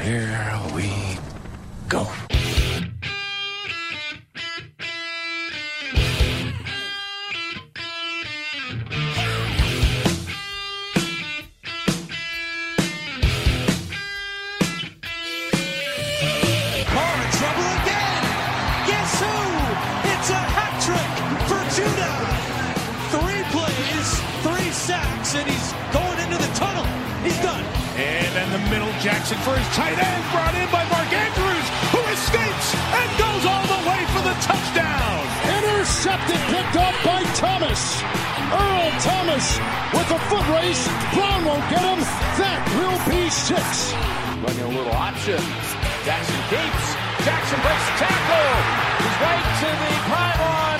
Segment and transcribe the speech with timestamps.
[0.00, 0.90] Here we
[1.88, 2.06] go.
[29.02, 33.66] Jackson for his tight end, brought in by Mark Andrews, who escapes and goes all
[33.66, 35.18] the way for the touchdown.
[35.58, 37.98] Intercepted, picked up by Thomas.
[38.54, 39.58] Earl Thomas
[39.90, 40.86] with a foot race.
[41.18, 41.98] Brown won't get him.
[42.38, 43.90] That will be six.
[44.38, 45.42] Running a little option.
[46.06, 46.86] Jackson keeps.
[47.26, 48.54] Jackson breaks the tackle.
[49.02, 50.78] He's right to the pylon,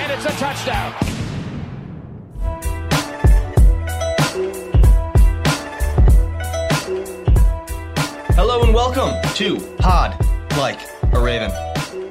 [0.00, 0.96] and it's a touchdown.
[8.52, 10.26] Hello and welcome to Pod
[10.58, 10.80] Like
[11.12, 11.52] a Raven.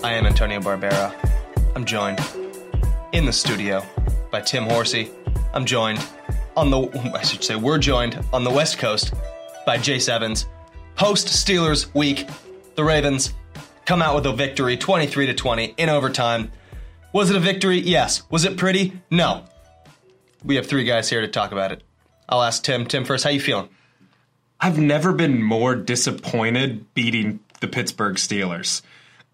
[0.05, 1.13] I am Antonio Barbera.
[1.75, 2.17] I'm joined
[3.11, 3.83] in the studio
[4.31, 5.11] by Tim Horsey.
[5.53, 5.99] I'm joined
[6.55, 9.13] on the, I should say, we're joined on the West Coast
[9.65, 10.45] by Jace Evans.
[10.95, 12.29] Post Steelers week,
[12.75, 13.33] the Ravens
[13.83, 16.53] come out with a victory 23 to 20 in overtime.
[17.11, 17.79] Was it a victory?
[17.81, 18.23] Yes.
[18.31, 18.93] Was it pretty?
[19.11, 19.43] No.
[20.45, 21.83] We have three guys here to talk about it.
[22.29, 22.85] I'll ask Tim.
[22.85, 23.67] Tim first, how you feeling?
[24.61, 28.81] I've never been more disappointed beating the Pittsburgh Steelers.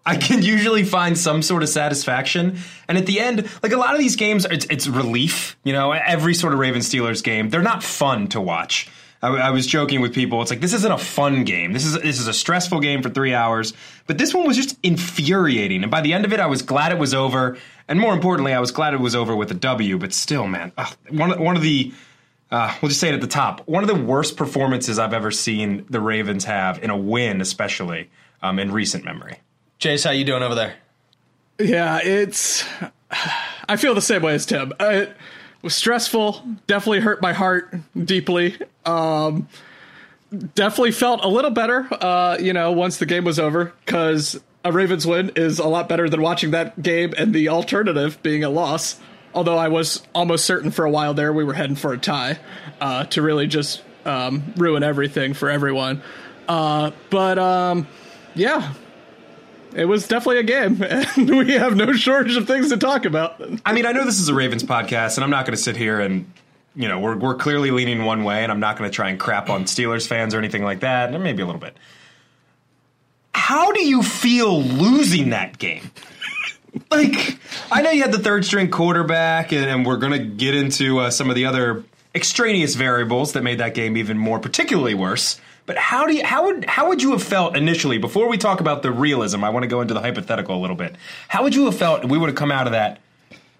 [0.04, 3.94] I can usually find some sort of satisfaction, and at the end, like a lot
[3.94, 5.56] of these games, it's, it's relief.
[5.64, 8.88] You know, every sort of Ravens Steelers game, they're not fun to watch.
[9.20, 10.42] I, I was joking with people.
[10.42, 11.72] It's like this isn't a fun game.
[11.72, 13.72] This is this is a stressful game for three hours.
[14.06, 16.92] But this one was just infuriating, and by the end of it, I was glad
[16.92, 17.58] it was over.
[17.88, 19.98] And more importantly, I was glad it was over with a W.
[19.98, 21.92] But still, man, ugh, one one of the
[22.50, 23.66] uh, we'll just say it at the top.
[23.66, 28.08] One of the worst performances I've ever seen the Ravens have in a win, especially
[28.42, 29.40] um, in recent memory.
[29.80, 30.74] Jace, how you doing over there?
[31.58, 32.64] Yeah, it's.
[33.68, 34.72] I feel the same way as Tim.
[34.78, 35.16] It
[35.62, 36.44] was stressful.
[36.66, 37.74] Definitely hurt my heart
[38.04, 38.56] deeply.
[38.84, 39.48] Um,
[40.54, 41.88] definitely felt a little better.
[41.92, 45.88] Uh, you know, once the game was over, because a Ravens win is a lot
[45.88, 49.00] better than watching that game and the alternative being a loss.
[49.36, 52.38] Although I was almost certain for a while there we were heading for a tie
[52.80, 56.02] uh, to really just um, ruin everything for everyone.
[56.48, 57.86] Uh, but um,
[58.34, 58.72] yeah,
[59.74, 63.42] it was definitely a game, and we have no shortage of things to talk about.
[63.66, 65.76] I mean, I know this is a Ravens podcast, and I'm not going to sit
[65.76, 66.32] here and,
[66.74, 69.20] you know, we're, we're clearly leaning one way, and I'm not going to try and
[69.20, 71.76] crap on Steelers fans or anything like that, or maybe a little bit.
[73.34, 75.90] How do you feel losing that game?
[76.90, 77.38] Like,
[77.70, 80.98] I know you had the third string quarterback, and, and we're going to get into
[80.98, 85.40] uh, some of the other extraneous variables that made that game even more particularly worse.
[85.66, 88.60] But how do you how would how would you have felt initially before we talk
[88.60, 89.42] about the realism?
[89.42, 90.94] I want to go into the hypothetical a little bit.
[91.28, 93.00] How would you have felt we would have come out of that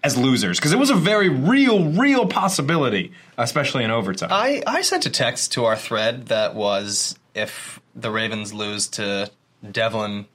[0.03, 0.57] as losers?
[0.57, 4.29] Because it was a very real, real possibility, especially in overtime.
[4.31, 9.29] I, I sent a text to our thread that was if the Ravens lose to
[9.69, 10.27] Devlin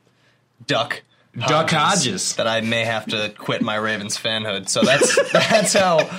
[0.66, 1.02] Duck
[1.36, 2.36] Duck Hodges.
[2.36, 4.68] that I may have to quit my Ravens fanhood.
[4.68, 6.10] So that's that's how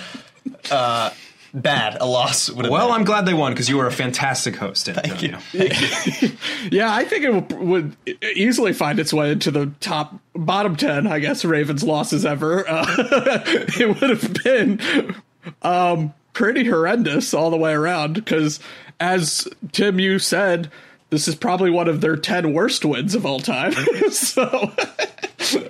[0.71, 1.11] uh,
[1.53, 2.95] bad a loss would well, been.
[2.95, 4.87] I'm glad they won because you were a fantastic host.
[4.87, 5.37] Thank you.
[6.71, 7.97] Yeah, I think it would, would
[8.35, 11.05] easily find its way into the top bottom ten.
[11.07, 12.65] I guess Ravens losses ever.
[12.73, 12.85] Uh,
[13.77, 15.15] it would have been
[15.61, 18.13] um, pretty horrendous all the way around.
[18.13, 18.59] Because
[18.99, 20.71] as Tim, you said,
[21.13, 23.71] this is probably one of their ten worst wins of all time.
[24.11, 24.71] so,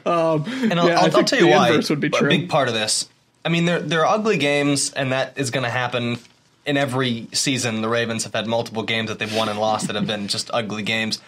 [0.06, 1.68] um, And I'll, yeah, I I'll, I'll tell you why.
[1.70, 2.30] inverse would be a true.
[2.30, 3.08] big part of this.
[3.46, 6.18] I mean, they're they're ugly games, and that is going to happen
[6.66, 9.96] in every season, the Ravens have had multiple games that they've won and lost that
[9.98, 11.20] have been just ugly games.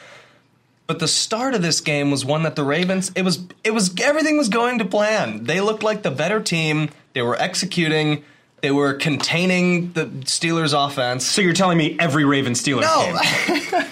[0.88, 3.94] But the start of this game was one that the Ravens it was it was
[4.02, 5.44] everything was going to plan.
[5.44, 6.90] They looked like the better team.
[7.14, 8.24] They were executing.
[8.62, 11.26] They were containing the Steelers offense.
[11.26, 13.18] So you're telling me every Raven Steelers No.
[13.82, 13.88] game?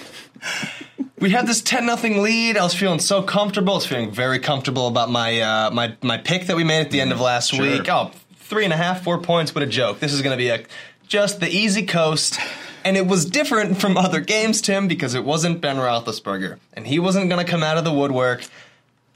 [1.18, 2.56] we had this 10 nothing lead.
[2.56, 3.74] I was feeling so comfortable.
[3.74, 6.90] I was feeling very comfortable about my uh, my my pick that we made at
[6.90, 7.60] the end of last Sure.
[7.62, 7.88] week.
[7.88, 9.54] Oh, three and a half, four points.
[9.54, 10.00] What a joke.
[10.00, 10.64] This is going to be a
[11.06, 12.38] just the easy coast.
[12.84, 16.58] And it was different from other games, Tim, because it wasn't Ben Roethlisberger.
[16.74, 18.44] And he wasn't going to come out of the woodwork,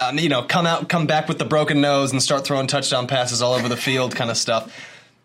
[0.01, 3.07] um, you know, come out, come back with the broken nose and start throwing touchdown
[3.07, 4.75] passes all over the field kind of stuff.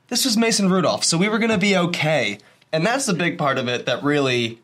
[0.09, 2.37] This was Mason Rudolph, so we were going to be okay.
[2.73, 4.59] And that's the big part of it that really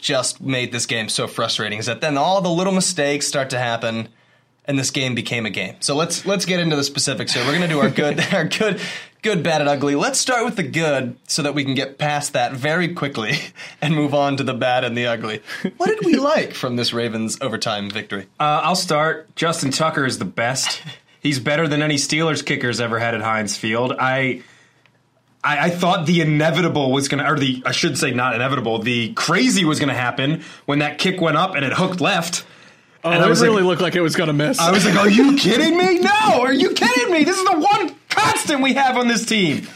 [0.00, 3.58] just made this game so frustrating is that then all the little mistakes start to
[3.58, 4.08] happen
[4.64, 5.76] and this game became a game.
[5.80, 7.44] So let's let's get into the specifics here.
[7.44, 8.80] We're going to do our good our good
[9.22, 9.94] good bad and ugly.
[9.94, 13.38] Let's start with the good so that we can get past that very quickly
[13.82, 15.42] and move on to the bad and the ugly.
[15.76, 18.26] What did we like from this Ravens overtime victory?
[18.38, 19.34] Uh, I'll start.
[19.36, 20.82] Justin Tucker is the best.
[21.20, 23.92] He's better than any Steelers kickers ever had at Heinz Field.
[23.98, 24.42] I,
[25.42, 28.78] I, I thought the inevitable was going to, or the I should say not inevitable,
[28.80, 32.44] the crazy was going to happen when that kick went up and it hooked left.
[33.02, 34.58] Oh, And I it was really like- looked like it was going to miss.
[34.58, 36.00] I was like, "Are you kidding me?
[36.00, 37.24] No, are you kidding me?
[37.24, 39.66] This is the one constant we have on this team."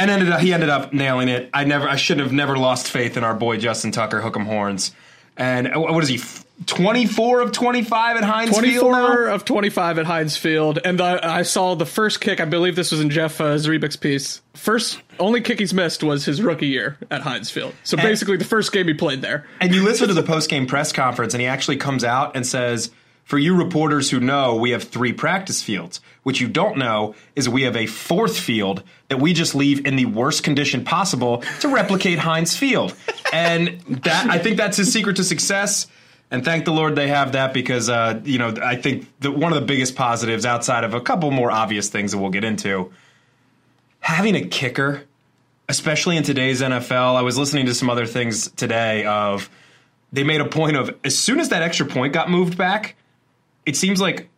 [0.00, 1.50] And ended up, he ended up nailing it.
[1.52, 4.46] I never, I should have never lost faith in our boy Justin Tucker, hook 'em
[4.46, 4.92] horns.
[5.36, 6.20] And uh, what is he?
[6.66, 9.34] Twenty four of twenty five at Heinz Field 24 now?
[9.34, 10.80] of 25 at Heinz Field.
[10.84, 13.58] And I, I saw the first kick, I believe this was in Jeff uh,
[14.00, 14.42] piece.
[14.54, 17.74] First, only kick he's missed was his rookie year at Heinz Field.
[17.84, 19.46] So basically, the first game he played there.
[19.60, 22.44] And you listen to the post game press conference, and he actually comes out and
[22.44, 22.90] says,
[23.22, 26.00] "For you reporters who know, we have three practice fields.
[26.24, 29.94] What you don't know is we have a fourth field that we just leave in
[29.94, 32.94] the worst condition possible to replicate Heinz Field."
[33.32, 35.86] And that I think that's his secret to success.
[36.30, 39.60] And thank the Lord they have that because uh, you know I think one of
[39.60, 42.92] the biggest positives outside of a couple more obvious things that we'll get into,
[44.00, 45.04] having a kicker
[45.68, 47.16] especially in today's NFL.
[47.16, 49.50] I was listening to some other things today of
[50.12, 52.96] they made a point of as soon as that extra point got moved back,
[53.66, 54.28] it seems like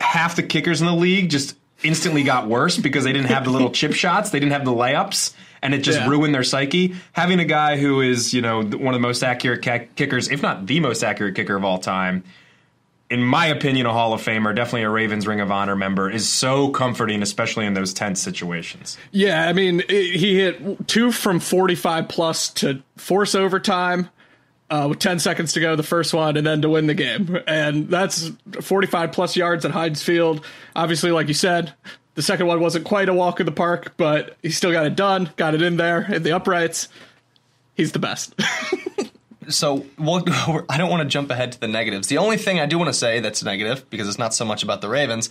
[0.00, 3.50] half the kickers in the league just instantly got worse because they didn't have the
[3.50, 6.08] little chip shots, they didn't have the layups, and it just Yeah.
[6.08, 6.94] ruined their psyche.
[7.12, 9.62] Having a guy who is, you know, one of the most accurate
[9.96, 12.24] kickers, if not the most accurate kicker of all time,
[13.10, 16.26] in my opinion, a Hall of Famer, definitely a Ravens Ring of Honor member, is
[16.26, 18.96] so comforting, especially in those tense situations.
[19.10, 24.08] Yeah, I mean, he hit two from 45 plus to force overtime
[24.72, 27.38] uh, with 10 seconds to go, the first one, and then to win the game.
[27.46, 28.30] And that's
[28.62, 30.42] 45 plus yards at Heinz Field.
[30.74, 31.74] Obviously, like you said,
[32.14, 34.96] the second one wasn't quite a walk in the park, but he still got it
[34.96, 36.88] done, got it in there in the uprights.
[37.74, 38.34] He's the best.
[39.48, 40.24] So we'll,
[40.68, 42.06] I don't want to jump ahead to the negatives.
[42.06, 44.62] The only thing I do want to say that's negative, because it's not so much
[44.62, 45.30] about the Ravens,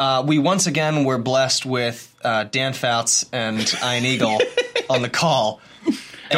[0.00, 4.38] uh, we once again were blessed with uh, Dan Fouts and Ian Eagle
[4.90, 5.60] on the call.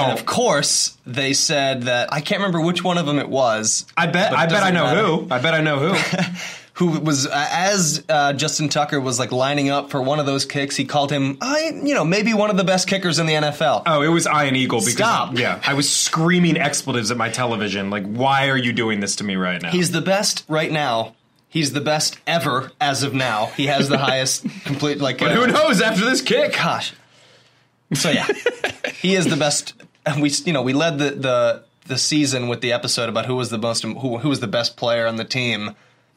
[0.02, 3.86] And of course, they said that I can't remember which one of them it was.
[3.96, 4.32] I bet.
[4.32, 5.00] I bet I know matter.
[5.02, 5.28] who.
[5.30, 6.20] I bet I know who.
[6.78, 10.44] Who was uh, as uh, Justin Tucker was like lining up for one of those
[10.44, 10.74] kicks?
[10.74, 13.84] He called him, I, you know, maybe one of the best kickers in the NFL.
[13.86, 14.80] Oh, it was Iron Eagle.
[14.80, 15.38] Because, Stop.
[15.38, 17.90] Yeah, I was screaming expletives at my television.
[17.90, 19.70] Like, why are you doing this to me right now?
[19.70, 21.14] He's the best right now.
[21.48, 23.46] He's the best ever as of now.
[23.56, 25.18] He has the highest complete like.
[25.18, 26.54] but who knows after this kick?
[26.54, 26.92] Gosh.
[27.92, 28.26] So yeah,
[29.00, 29.74] he is the best.
[30.06, 33.36] And we, you know, we led the the the season with the episode about who
[33.36, 35.74] was the most who who was the best player on the team.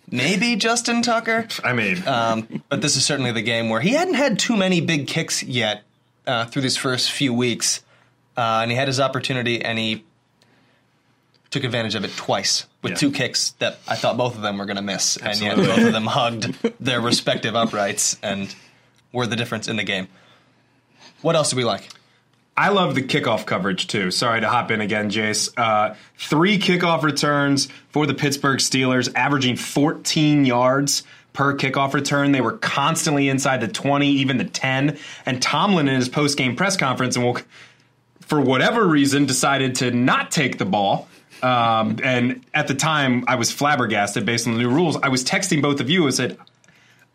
[0.09, 1.47] Maybe Justin Tucker.
[1.65, 4.79] I mean, Um, but this is certainly the game where he hadn't had too many
[4.79, 5.83] big kicks yet
[6.25, 7.81] uh, through these first few weeks,
[8.37, 10.05] uh, and he had his opportunity, and he
[11.49, 12.97] took advantage of it twice with Yeah.
[12.97, 15.77] two kicks that I thought both of them were going to miss, and yet both
[15.79, 18.53] of them hugged their respective uprights and
[19.11, 20.07] were the difference in the game.
[21.21, 21.89] What else do we like?
[22.57, 24.09] I love the kickoff coverage too.
[24.09, 25.53] Sorry to hop in again, Jace.
[25.55, 32.31] Uh, three kickoff returns for the Pittsburgh Steelers, averaging 14 yards per kickoff return.
[32.31, 34.97] They were constantly inside the 20, even the 10.
[35.27, 37.37] And Tomlin in his post game press conference, and will,
[38.21, 41.07] for whatever reason, decided to not take the ball.
[41.43, 44.97] Um, and at the time, I was flabbergasted based on the new rules.
[44.97, 46.39] I was texting both of you and said,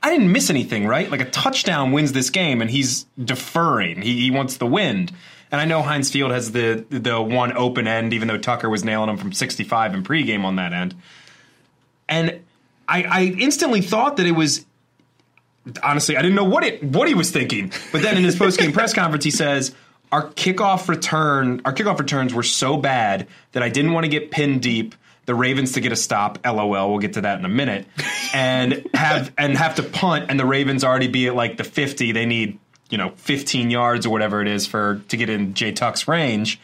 [0.03, 1.11] I didn't miss anything, right?
[1.11, 4.03] Like a touchdown wins this game, and he's deferring.
[4.03, 5.13] He, he wants the wind.
[5.53, 8.85] And I know Heinz Field has the the one open end, even though Tucker was
[8.85, 10.95] nailing him from 65 in pregame on that end.
[12.09, 12.41] And
[12.89, 14.65] I, I instantly thought that it was
[15.83, 17.71] honestly, I didn't know what it what he was thinking.
[17.93, 19.75] But then in his postgame press conference, he says.
[20.11, 24.31] Our kickoff return, our kickoff returns were so bad that I didn't want to get
[24.31, 24.95] pinned deep
[25.27, 26.39] the Ravens to get a stop.
[26.45, 26.91] LOL.
[26.91, 27.87] We'll get to that in a minute,
[28.35, 32.13] and have and have to punt, and the Ravens already be at like the fifty.
[32.13, 32.59] They need
[32.93, 36.61] you know 15 yards or whatever it is for to get in Jay Tuck's range.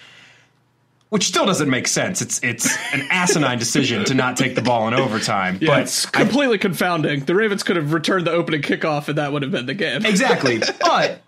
[1.09, 2.21] Which still doesn't make sense.
[2.21, 5.57] It's it's an asinine decision to not take the ball in overtime.
[5.59, 7.25] Yeah, but it's completely confounding.
[7.25, 10.05] The Ravens could have returned the opening kickoff, and that would have been the game.
[10.05, 10.61] Exactly.
[10.81, 11.23] but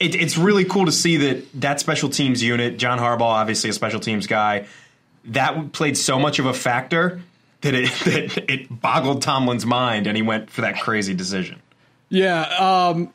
[0.00, 3.74] it, it's really cool to see that that special teams unit, John Harbaugh, obviously a
[3.74, 4.66] special teams guy,
[5.26, 7.22] that played so much of a factor
[7.62, 11.60] that it that it boggled Tomlin's mind, and he went for that crazy decision.
[12.08, 13.12] Yeah, um,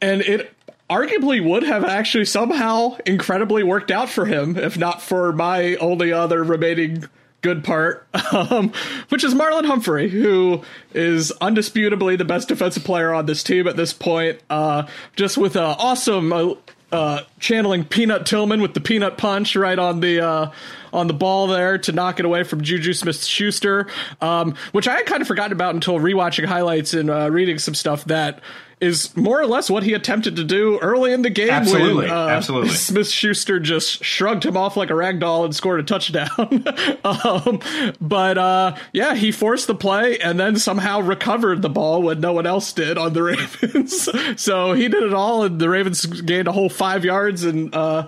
[0.00, 0.54] and it
[0.88, 6.12] arguably would have actually somehow incredibly worked out for him if not for my only
[6.12, 7.04] other remaining
[7.42, 8.72] good part, um,
[9.08, 13.76] which is Marlon Humphrey, who is undisputably the best defensive player on this team at
[13.76, 14.40] this point.
[14.50, 16.54] Uh, just with an awesome uh,
[16.92, 20.50] uh, channeling Peanut Tillman with the peanut punch right on the uh,
[20.92, 23.86] on the ball there to knock it away from Juju Smith Schuster,
[24.20, 27.74] um, which I had kind of forgotten about until rewatching highlights and uh, reading some
[27.74, 28.40] stuff that
[28.80, 31.50] is more or less what he attempted to do early in the game.
[31.50, 32.70] Absolutely, when, uh, absolutely.
[32.70, 36.28] Smith Schuster just shrugged him off like a rag doll and scored a touchdown.
[37.04, 37.60] um,
[38.00, 42.32] but uh, yeah, he forced the play and then somehow recovered the ball when no
[42.32, 44.08] one else did on the Ravens.
[44.40, 47.74] so he did it all, and the Ravens gained a whole five yards and.
[47.74, 48.06] Uh,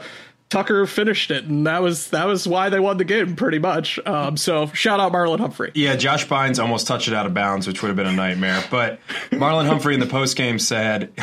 [0.52, 3.98] Tucker finished it, and that was that was why they won the game pretty much.
[4.04, 5.72] Um, so shout out Marlon Humphrey.
[5.74, 8.62] Yeah, Josh Bynes almost touched it out of bounds, which would have been a nightmare.
[8.70, 11.12] But Marlon Humphrey in the post game said.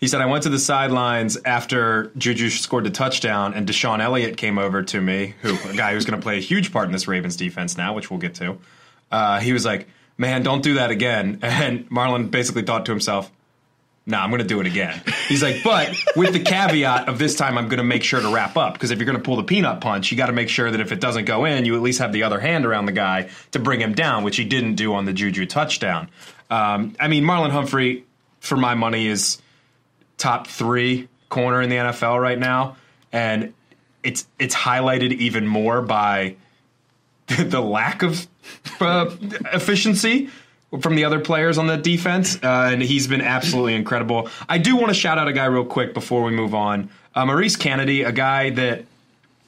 [0.00, 4.36] He said, I went to the sidelines after Juju scored the touchdown, and DeShon Elliott
[4.36, 6.92] came over to me, who a guy who's going to play a huge part in
[6.92, 8.58] this Ravens defense now, which we'll get to.
[9.10, 11.40] Uh, he was like, Man, don't do that again.
[11.42, 13.28] And Marlon basically thought to himself,
[14.08, 15.00] nah, I'm going to do it again.
[15.28, 18.34] He's like, but with the caveat of this time, I'm going to make sure to
[18.34, 20.48] wrap up because if you're going to pull the peanut punch, you got to make
[20.48, 22.86] sure that if it doesn't go in, you at least have the other hand around
[22.86, 26.08] the guy to bring him down, which he didn't do on the Juju touchdown.
[26.50, 28.06] Um, I mean, Marlon Humphrey,
[28.40, 29.40] for my money, is
[30.16, 32.76] top three corner in the NFL right now,
[33.12, 33.52] and
[34.02, 36.36] it's it's highlighted even more by
[37.26, 38.26] the lack of
[38.80, 39.14] uh,
[39.52, 40.30] efficiency
[40.80, 44.28] from the other players on the defense, uh, and he's been absolutely incredible.
[44.48, 46.90] I do want to shout out a guy real quick before we move on.
[47.14, 48.84] Uh, Maurice Canady, a guy that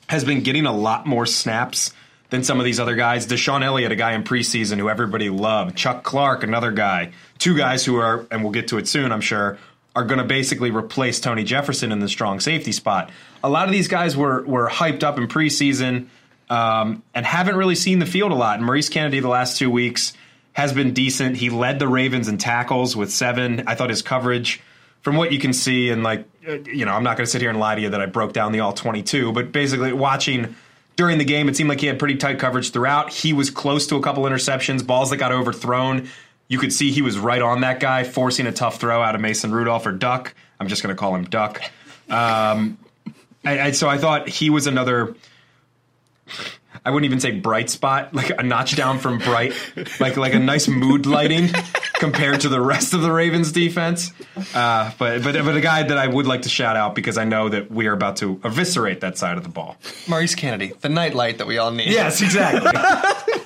[0.08, 1.92] has been getting a lot more snaps
[2.30, 3.26] than some of these other guys.
[3.26, 5.76] DeShon Elliott, a guy in preseason who everybody loved.
[5.76, 7.12] Chuck Clark, another guy.
[7.38, 9.58] Two guys who are, and we'll get to it soon, I'm sure,
[9.94, 13.10] are going to basically replace Tony Jefferson in the strong safety spot.
[13.44, 16.06] A lot of these guys were were hyped up in preseason
[16.48, 18.56] um, and haven't really seen the field a lot.
[18.56, 20.12] And Maurice Canady, the last two weeks
[20.60, 21.36] has been decent.
[21.36, 23.64] He led the Ravens in tackles with seven.
[23.66, 24.60] I thought his coverage,
[25.00, 27.40] from what you can see, and like, uh, you know, I'm not going to sit
[27.40, 30.54] here and lie to you that I broke down the all 22, but basically watching
[30.96, 33.10] during the game, it seemed like he had pretty tight coverage throughout.
[33.10, 36.08] He was close to a couple interceptions, balls that got overthrown.
[36.48, 39.20] You could see he was right on that guy, forcing a tough throw out of
[39.20, 40.34] Mason Rudolph or Duck.
[40.58, 41.62] I'm just going to call him Duck.
[42.10, 42.76] Um,
[43.44, 45.14] I, I, so I thought he was another
[46.84, 49.52] I wouldn't even say bright spot, like a notch down from bright,
[50.00, 51.50] like like a nice mood lighting
[51.94, 54.12] compared to the rest of the Ravens defense.
[54.54, 57.24] Uh, but but but a guy that I would like to shout out because I
[57.24, 59.76] know that we are about to eviscerate that side of the ball.
[60.08, 61.88] Maurice Canady, the nightlight that we all need.
[61.88, 62.70] Yes, exactly.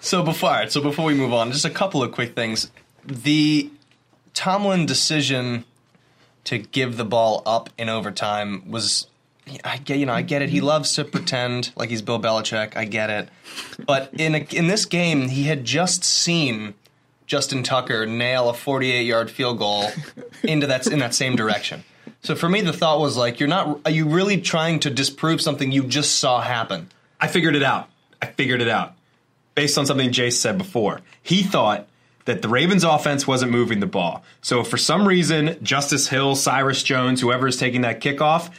[0.00, 2.70] so before right, so before we move on, just a couple of quick things.
[3.04, 3.70] The
[4.34, 5.64] Tomlin decision
[6.44, 9.06] to give the ball up in overtime was
[9.64, 10.50] I get you know I get it.
[10.50, 12.76] He loves to pretend like he's Bill Belichick.
[12.76, 13.28] I get it,
[13.86, 16.74] but in a, in this game, he had just seen
[17.26, 19.86] Justin Tucker nail a 48 yard field goal
[20.42, 21.84] into that in that same direction.
[22.22, 23.80] So for me, the thought was like, you're not.
[23.84, 26.90] Are you really trying to disprove something you just saw happen?
[27.20, 27.88] I figured it out.
[28.20, 28.94] I figured it out
[29.54, 31.00] based on something Jace said before.
[31.22, 31.88] He thought
[32.24, 34.22] that the Ravens offense wasn't moving the ball.
[34.40, 38.52] So for some reason, Justice Hill, Cyrus Jones, whoever is taking that kickoff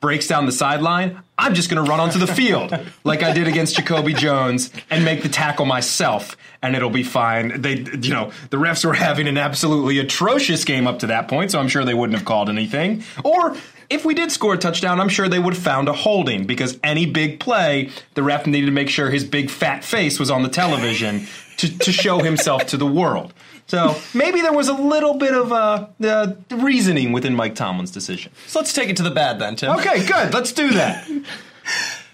[0.00, 2.72] breaks down the sideline, I'm just going to run onto the field
[3.04, 7.60] like I did against Jacoby Jones and make the tackle myself, and it'll be fine.
[7.60, 11.50] They, you know, the refs were having an absolutely atrocious game up to that point,
[11.50, 13.04] so I'm sure they wouldn't have called anything.
[13.24, 13.56] Or
[13.90, 16.78] if we did score a touchdown, I'm sure they would have found a holding because
[16.82, 20.42] any big play, the ref needed to make sure his big fat face was on
[20.42, 21.26] the television
[21.58, 23.34] to, to show himself to the world.
[23.70, 28.32] So maybe there was a little bit of uh, uh, reasoning within Mike Tomlin's decision.
[28.48, 29.70] So let's take it to the bad then, Tim.
[29.78, 30.34] Okay, good.
[30.34, 31.08] Let's do that.
[31.08, 31.22] A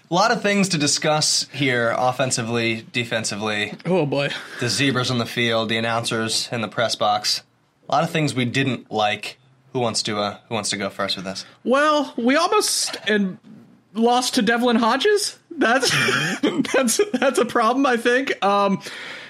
[0.13, 3.73] lot of things to discuss here offensively, defensively.
[3.87, 4.29] Oh boy.
[4.59, 7.41] The zebras on the field, the announcers in the press box.
[7.89, 9.39] A lot of things we didn't like.
[9.73, 11.43] Who wants to uh, Who wants to go first with this?
[11.63, 13.39] Well, we almost and
[13.95, 15.39] lost to Devlin Hodges.
[15.49, 15.89] That's
[16.73, 18.45] that's that's a problem, I think.
[18.45, 18.79] Um,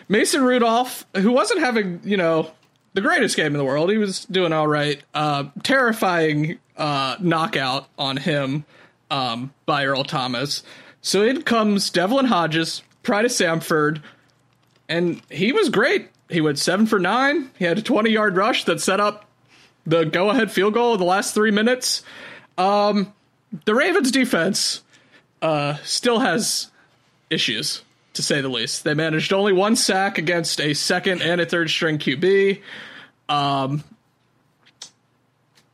[0.10, 2.52] Mason Rudolph, who wasn't having you know
[2.94, 5.02] the greatest game in the world, he was doing all right.
[5.14, 8.66] Uh, terrifying uh, knockout on him
[9.12, 10.64] um, by Earl Thomas.
[11.02, 14.02] So in comes Devlin Hodges, Pride of Samford,
[14.90, 16.10] and he was great.
[16.30, 17.52] He went seven for nine.
[17.58, 19.26] He had a 20 yard rush that set up
[19.86, 22.04] the go ahead field goal in the last three minutes.
[22.58, 23.14] Um,
[23.66, 24.84] the Ravens defense
[25.42, 26.70] uh, still has
[27.30, 27.84] issues,
[28.18, 28.84] to say the least.
[28.84, 32.62] They managed only one sack against a second and a third string QB.
[33.30, 33.84] Um,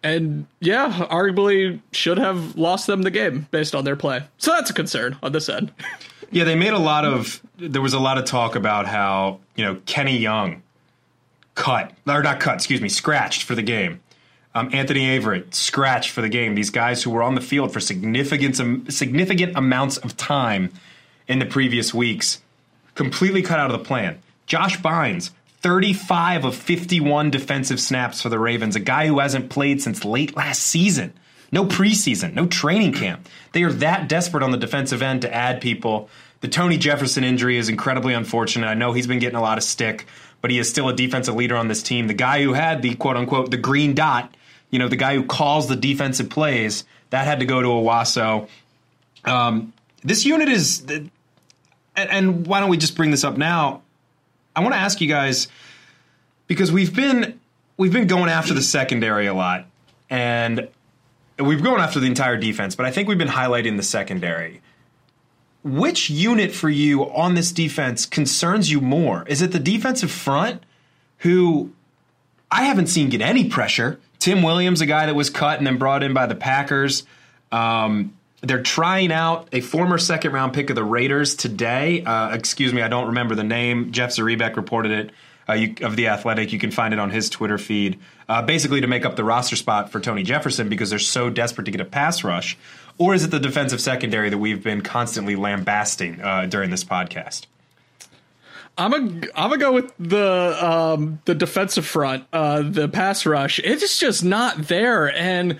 [0.03, 4.23] and yeah, arguably should have lost them the game based on their play.
[4.37, 5.73] So that's a concern on this end.
[6.31, 7.43] Yeah, they made a lot of.
[7.59, 10.63] There was a lot of talk about how you know Kenny Young
[11.53, 14.01] cut or not cut, excuse me, scratched for the game.
[14.55, 16.55] Um, Anthony Averett scratched for the game.
[16.55, 18.55] These guys who were on the field for significant
[18.91, 20.71] significant amounts of time
[21.27, 22.41] in the previous weeks
[22.95, 24.21] completely cut out of the plan.
[24.45, 29.81] Josh Bynes 35 of 51 defensive snaps for the Ravens, a guy who hasn't played
[29.81, 31.13] since late last season.
[31.51, 33.27] No preseason, no training camp.
[33.53, 36.09] They are that desperate on the defensive end to add people.
[36.41, 38.67] The Tony Jefferson injury is incredibly unfortunate.
[38.67, 40.05] I know he's been getting a lot of stick,
[40.41, 42.07] but he is still a defensive leader on this team.
[42.07, 44.35] The guy who had the quote unquote the green dot,
[44.69, 48.49] you know, the guy who calls the defensive plays, that had to go to Onwuasor.
[49.23, 49.71] Um,
[50.03, 50.85] this unit is,
[51.95, 53.81] and, why don't we just bring this up now?
[54.55, 55.47] I want to ask you guys
[56.47, 57.39] because we've been
[57.77, 59.65] we've been going after the secondary a lot,
[60.09, 60.67] and
[61.39, 64.61] we've gone after the entire defense, but I think we've been highlighting the secondary.
[65.63, 69.23] Which unit for you on this defense concerns you more?
[69.27, 70.63] Is it the defensive front,
[71.19, 71.71] who
[72.51, 73.99] I haven't seen get any pressure?
[74.19, 77.05] Tim Williams, a guy that was cut and then brought in by the Packers.
[77.51, 82.03] Um, they're trying out a former second round pick of the Raiders today.
[82.03, 83.91] Uh, excuse me, I don't remember the name.
[83.91, 85.11] Jeff Zrebiec reported it
[85.47, 86.51] uh, you, of the Athletic.
[86.51, 87.99] You can find it on his Twitter feed.
[88.27, 91.65] Uh, basically, to make up the roster spot for Tony Jefferson because they're so desperate
[91.65, 92.57] to get a pass rush.
[92.97, 97.47] Or is it the defensive secondary that we've been constantly lambasting uh, during this podcast?
[98.77, 98.97] I'm a
[99.35, 103.59] I'm gonna go with the um, the defensive front, uh, the pass rush.
[103.59, 105.59] It's just not there, and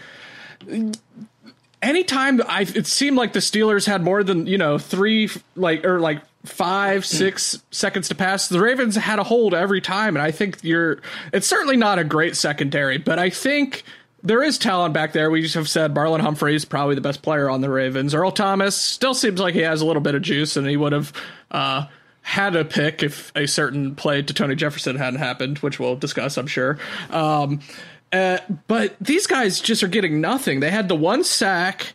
[1.83, 5.99] anytime I it seemed like the Steelers had more than you know three like or
[5.99, 10.29] like five six seconds to pass the ravens had a hold every time and i
[10.29, 10.99] think you're
[11.31, 13.85] it's certainly not a great secondary but i think
[14.25, 15.29] there is talent back there.
[15.29, 18.15] We just have said marlon humphrey is probably the best player on the ravens.
[18.15, 20.93] Earl thomas still seems like he has a little bit of juice and he would
[20.93, 21.13] have
[21.51, 21.87] uh,
[22.21, 26.37] had a pick if a certain play to tony jefferson hadn't happened which we'll discuss
[26.37, 26.77] i'm sure.
[27.09, 27.59] Um,
[28.13, 30.59] uh, but these guys just are getting nothing.
[30.59, 31.93] They had the one sack,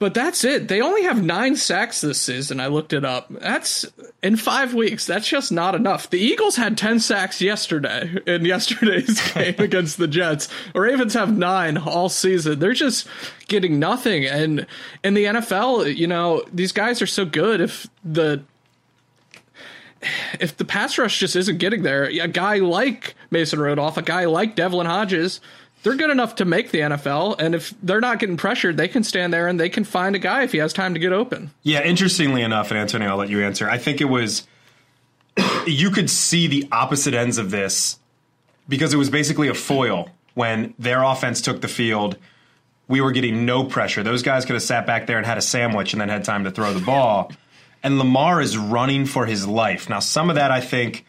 [0.00, 0.66] but that's it.
[0.66, 2.58] They only have nine sacks this season.
[2.58, 3.28] I looked it up.
[3.30, 3.86] That's
[4.20, 5.06] in five weeks.
[5.06, 6.10] That's just not enough.
[6.10, 10.48] The Eagles had 10 sacks yesterday in yesterday's game against the Jets.
[10.74, 12.58] Ravens have nine all season.
[12.58, 13.06] They're just
[13.46, 14.26] getting nothing.
[14.26, 14.66] And
[15.04, 17.60] in the NFL, you know, these guys are so good.
[17.60, 18.42] If the
[20.40, 24.24] if the pass rush just isn't getting there, a guy like Mason Rudolph, a guy
[24.26, 25.40] like Devlin Hodges,
[25.82, 27.36] they're good enough to make the NFL.
[27.40, 30.18] And if they're not getting pressured, they can stand there and they can find a
[30.18, 31.50] guy if he has time to get open.
[31.62, 33.68] Yeah, interestingly enough, and Antonio, I'll let you answer.
[33.68, 34.46] I think it was
[35.66, 37.98] you could see the opposite ends of this
[38.68, 42.16] because it was basically a foil when their offense took the field.
[42.88, 44.02] We were getting no pressure.
[44.02, 46.44] Those guys could have sat back there and had a sandwich and then had time
[46.44, 47.32] to throw the ball
[47.82, 49.88] and Lamar is running for his life.
[49.88, 51.04] Now, some of that I think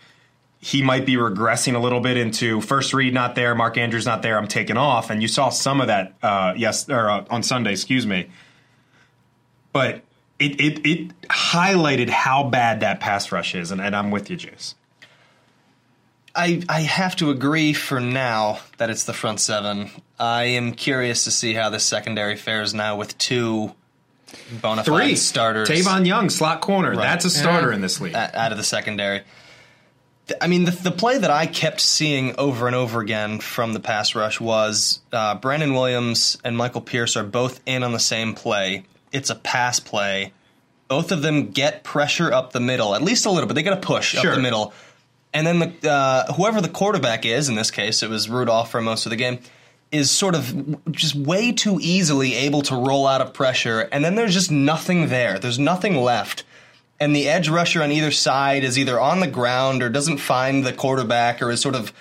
[0.59, 4.21] he might be regressing a little bit into first read not there, Mark Andrews not
[4.21, 7.43] there, I'm taking off, and you saw some of that uh, yes or uh, on
[7.43, 8.29] Sunday, excuse me.
[9.73, 10.03] But
[10.39, 14.37] it, it it highlighted how bad that pass rush is, and, and I'm with you,
[14.37, 14.75] Juice.
[16.35, 19.89] I I have to agree for now that it's the front seven.
[20.17, 23.73] I am curious to see how the secondary fares now with two
[24.61, 25.69] bona fide Three starters.
[25.69, 26.91] Tavon Young, slot corner.
[26.91, 26.97] Right.
[26.99, 28.15] That's a starter in this league.
[28.15, 29.21] out of the secondary.
[30.39, 33.81] I mean, the, the play that I kept seeing over and over again from the
[33.81, 38.33] pass rush was uh, Brandon Williams and Michael Pierce are both in on the same
[38.33, 38.85] play.
[39.11, 40.31] It's a pass play.
[40.87, 43.55] Both of them get pressure up the middle, at least a little bit.
[43.55, 44.29] They get a push Sure.
[44.31, 44.73] up the middle.
[45.33, 48.81] And then the, uh, whoever the quarterback is, in this case, it was Rudolph for
[48.81, 49.39] most of the game,
[49.93, 53.87] is sort of just way too easily able to roll out of pressure.
[53.91, 55.39] And then there's just nothing there.
[55.39, 56.43] There's nothing left
[56.99, 60.63] and the edge rusher on either side is either on the ground or doesn't find
[60.63, 61.91] the quarterback or is sort of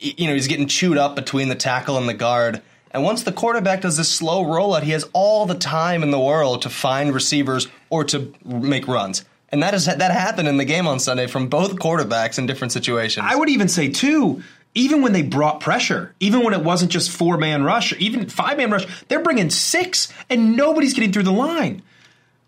[0.00, 2.62] you know, he's getting chewed up between the tackle and the guard.
[2.90, 6.18] And once the quarterback does this slow rollout, he has all the time in the
[6.18, 9.24] world to find receivers or to make runs.
[9.50, 12.72] And that is that happened in the game on Sunday from both quarterbacks in different
[12.72, 13.26] situations.
[13.28, 14.42] I would even say too,
[14.74, 18.56] even when they brought pressure, even when it wasn't just four man rush, even five
[18.56, 21.82] man rush, they're bringing six, and nobody's getting through the line.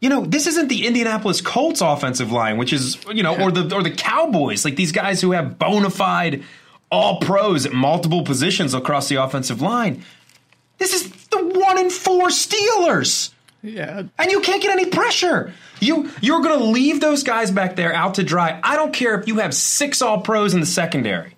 [0.00, 3.74] You know, this isn't the Indianapolis Colts offensive line, which is you know, or the
[3.74, 6.44] or the Cowboys, like these guys who have bona fide
[6.90, 10.04] all pros at multiple positions across the offensive line.
[10.78, 13.33] This is the one in four Steelers.
[13.62, 14.04] Yeah.
[14.18, 15.52] And you can't get any pressure.
[15.80, 18.59] You you're going to leave those guys back there out to dry.
[18.62, 21.37] I don't care if you have six all pros in the secondary.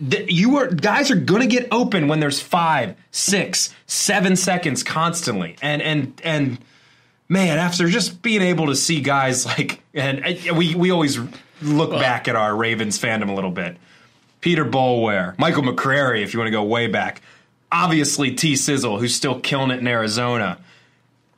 [0.00, 4.82] The, you are guys are going to get open when there's five, six, seven seconds
[4.82, 5.56] constantly.
[5.62, 6.58] And and and
[7.28, 11.18] man, after just being able to see guys like and, and we we always
[11.62, 13.76] look well, back at our Ravens fandom a little bit.
[14.40, 17.22] Peter Boulware, Michael McCrary, if you want to go way back
[17.74, 20.58] obviously T Sizzle, who's still killing it in Arizona.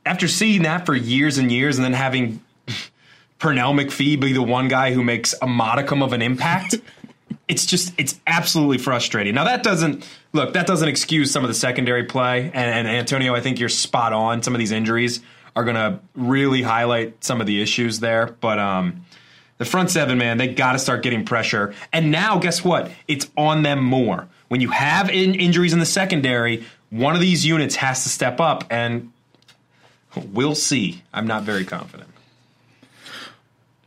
[0.05, 2.41] After seeing that for years and years, and then having
[3.39, 6.75] Pernell McPhee be the one guy who makes a modicum of an impact,
[7.47, 9.35] it's just it's absolutely frustrating.
[9.35, 13.35] Now that doesn't look that doesn't excuse some of the secondary play, and, and Antonio,
[13.35, 14.43] I think you're spot on.
[14.43, 15.21] Some of these injuries
[15.55, 19.05] are going to really highlight some of the issues there, but um,
[19.57, 21.73] the front seven, man, they got to start getting pressure.
[21.91, 22.91] And now, guess what?
[23.07, 27.45] It's on them more when you have in injuries in the secondary, one of these
[27.45, 29.11] units has to step up, and
[30.31, 31.03] we'll see.
[31.13, 32.09] I'm not very confident.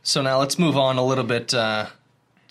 [0.03, 1.87] So now let's move on a little bit uh,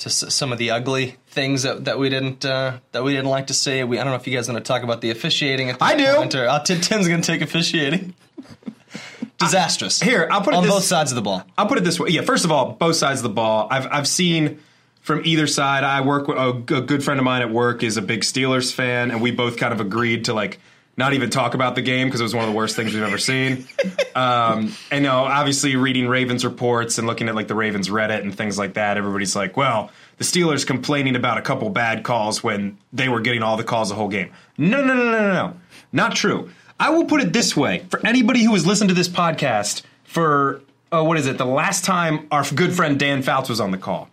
[0.00, 3.30] to s- some of the ugly things that, that we didn't uh, that we didn't
[3.30, 3.82] like to see.
[3.84, 5.70] We I don't know if you guys are going to talk about the officiating.
[5.70, 6.38] At I do.
[6.38, 8.14] Or, uh, Tim's going to take officiating.
[9.38, 10.00] Disastrous.
[10.00, 11.42] Here, I'll put it on this, both sides of the ball.
[11.56, 12.10] I'll put it this way.
[12.10, 13.68] Yeah, first of all, both sides of the ball.
[13.70, 14.60] I've I've seen
[15.00, 15.82] from either side.
[15.82, 18.72] I work with a, a good friend of mine at work is a big Steelers
[18.72, 20.58] fan, and we both kind of agreed to like
[21.00, 23.02] not even talk about the game because it was one of the worst things we've
[23.02, 23.66] ever seen.
[24.14, 28.34] Um, and know, obviously, reading Ravens reports and looking at like the Ravens Reddit and
[28.34, 32.76] things like that, everybody's like, "Well, the Steelers complaining about a couple bad calls when
[32.92, 35.56] they were getting all the calls the whole game." No, no, no, no, no, no,
[35.92, 36.50] not true.
[36.78, 40.60] I will put it this way: for anybody who has listened to this podcast for
[40.92, 41.38] oh, what is it?
[41.38, 44.08] The last time our good friend Dan Fouts was on the call.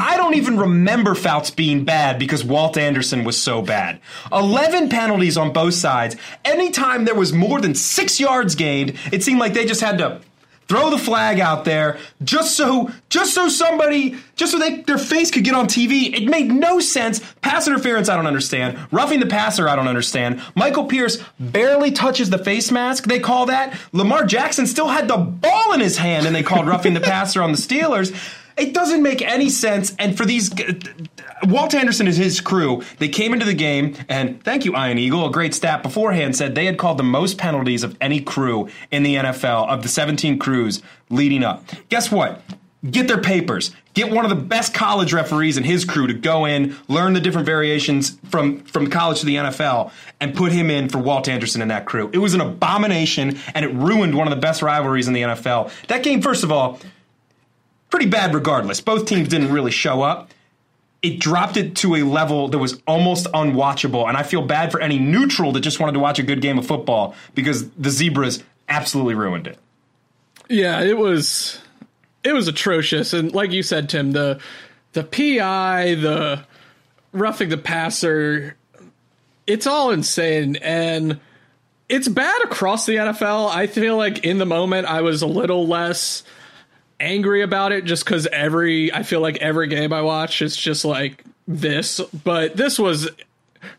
[0.00, 4.00] I don't even remember Fouts being bad because Walt Anderson was so bad.
[4.32, 6.16] 11 penalties on both sides.
[6.44, 10.20] Anytime there was more than six yards gained, it seemed like they just had to
[10.68, 15.30] throw the flag out there just so just so somebody just so they their face
[15.30, 16.14] could get on TV.
[16.14, 17.20] It made no sense.
[17.40, 18.78] Pass interference, I don't understand.
[18.90, 20.42] Roughing the passer, I don't understand.
[20.54, 23.04] Michael Pierce barely touches the face mask.
[23.04, 23.78] They call that.
[23.92, 27.42] Lamar Jackson still had the ball in his hand, and they called roughing the passer
[27.42, 28.14] on the Steelers.
[28.56, 29.94] It doesn't make any sense.
[29.98, 30.50] And for these,
[31.44, 35.26] Walt Anderson and his crew, they came into the game, and thank you, Iron Eagle,
[35.26, 39.02] a great stat beforehand, said they had called the most penalties of any crew in
[39.02, 41.64] the NFL of the 17 crews leading up.
[41.88, 42.42] Guess what?
[42.90, 43.74] Get their papers.
[43.94, 47.20] Get one of the best college referees and his crew to go in, learn the
[47.20, 51.62] different variations from, from college to the NFL, and put him in for Walt Anderson
[51.62, 52.10] and that crew.
[52.12, 55.70] It was an abomination, and it ruined one of the best rivalries in the NFL.
[55.88, 56.78] That game, first of all,
[57.90, 58.80] pretty bad regardless.
[58.80, 60.30] Both teams didn't really show up.
[61.02, 64.80] It dropped it to a level that was almost unwatchable, and I feel bad for
[64.80, 68.42] any neutral that just wanted to watch a good game of football because the Zebras
[68.68, 69.58] absolutely ruined it.
[70.48, 71.58] Yeah, it was
[72.24, 74.40] it was atrocious, and like you said, Tim, the
[74.92, 76.44] the PI, the
[77.12, 78.56] roughing the passer,
[79.46, 81.20] it's all insane, and
[81.88, 83.48] it's bad across the NFL.
[83.48, 86.22] I feel like in the moment I was a little less
[87.00, 90.84] angry about it just because every I feel like every game I watch is just
[90.84, 92.00] like this.
[92.24, 93.08] But this was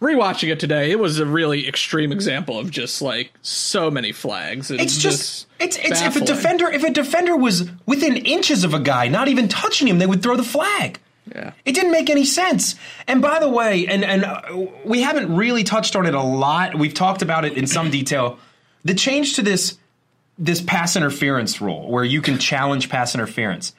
[0.01, 0.91] rewatching it today.
[0.91, 4.71] It was a really extreme example of just like so many flags.
[4.71, 6.23] It's just it's it's baffling.
[6.23, 9.87] if a defender if a defender was within inches of a guy, not even touching
[9.87, 10.99] him, they would throw the flag.
[11.35, 11.51] Yeah.
[11.65, 12.75] It didn't make any sense.
[13.05, 14.41] And by the way, and and uh,
[14.85, 16.75] we haven't really touched on it a lot.
[16.75, 18.39] We've talked about it in some detail.
[18.85, 19.77] The change to this
[20.37, 23.73] this pass interference rule where you can challenge pass interference.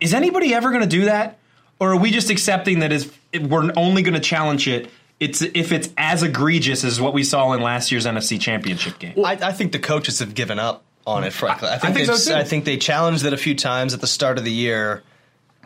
[0.00, 1.38] Is anybody ever going to do that?
[1.80, 5.72] Or are we just accepting that is we're only going to challenge it it's if
[5.72, 9.14] it's as egregious as what we saw in last year's NFC Championship game?
[9.24, 11.32] I, I think the coaches have given up on it.
[11.32, 14.00] Frankly, I think, I think so I think they challenged it a few times at
[14.00, 15.02] the start of the year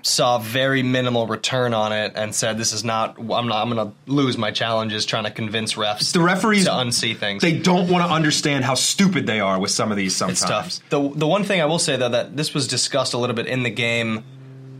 [0.02, 3.88] saw very minimal return on it and said this is not I'm not I'm going
[3.88, 7.42] to lose my challenges trying to convince refs the referees to unsee things.
[7.42, 10.42] They don't want to understand how stupid they are with some of these sometimes.
[10.42, 10.90] It's tough.
[10.90, 13.46] The the one thing I will say though that this was discussed a little bit
[13.46, 14.24] in the game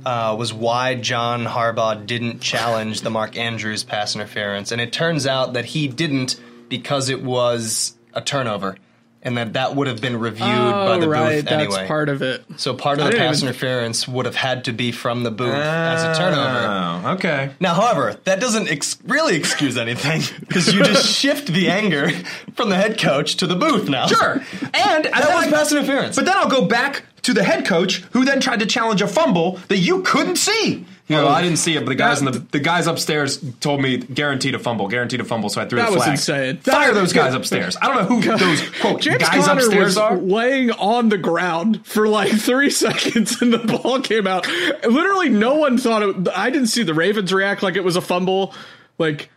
[0.05, 5.27] uh, was why John Harbaugh didn't challenge the Mark Andrews pass interference, and it turns
[5.27, 8.77] out that he didn't because it was a turnover,
[9.23, 11.87] and that that would have been reviewed by the Oh, right, booth that's anyway.
[11.87, 12.45] part of it.
[12.57, 15.31] so part of I the pass even- interference would have had to be from the
[15.31, 17.07] booth as a turnover.
[17.07, 17.51] Oh, okay.
[17.61, 22.11] Now, however, that doesn't ex- really excuse anything because you just shift the anger
[22.55, 24.07] from the head coach to the booth now.
[24.07, 24.43] Sure.
[24.75, 26.17] And that was pass interference.
[26.17, 29.07] But then I'll go back to the head coach who then tried to challenge a
[29.07, 30.85] fumble that you couldn't see.
[31.13, 31.31] You know, oh.
[31.31, 34.55] I didn't see it, but the guys in the the guys upstairs told me guaranteed
[34.55, 36.13] a fumble, guaranteed a fumble, so I threw That the was flag.
[36.13, 36.57] insane.
[36.59, 37.77] Fire That- those guys upstairs.
[37.81, 40.17] I don't know who those quote James guys Conner upstairs was are.
[40.17, 44.47] laying on the ground for like three seconds, and the ball came out.
[44.49, 46.29] Literally, no one thought it.
[46.37, 48.55] I didn't see the Ravens react like it was a fumble.
[48.99, 49.31] Like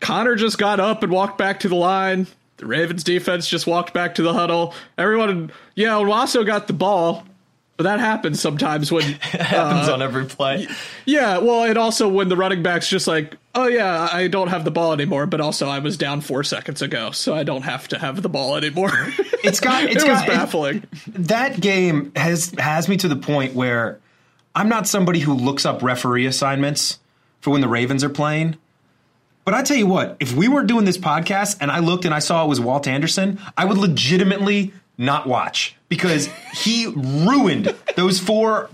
[0.00, 2.26] Conner just got up and walked back to the line.
[2.58, 4.74] The Ravens defense just walked back to the huddle.
[4.96, 7.24] Everyone, yeah, Wasso got the ball,
[7.78, 10.66] but that happens sometimes when happens uh, on every play.
[11.06, 14.64] yeah, well, and also when the running back's just like, oh yeah, I don't have
[14.64, 17.86] the ball anymore, but also I was down four seconds ago, so I don't have
[17.88, 18.92] to have the ball anymore.
[19.44, 20.82] It's got it's it got was baffling.
[21.10, 24.00] that game has has me to the point where
[24.52, 26.98] I'm not somebody who looks up referee assignments
[27.40, 28.56] for when the Ravens are playing.
[29.44, 32.12] But I tell you what, if we weren't doing this podcast and I looked and
[32.12, 38.18] I saw it was Walt Anderson, I would legitimately not watch because he ruined those
[38.18, 38.68] four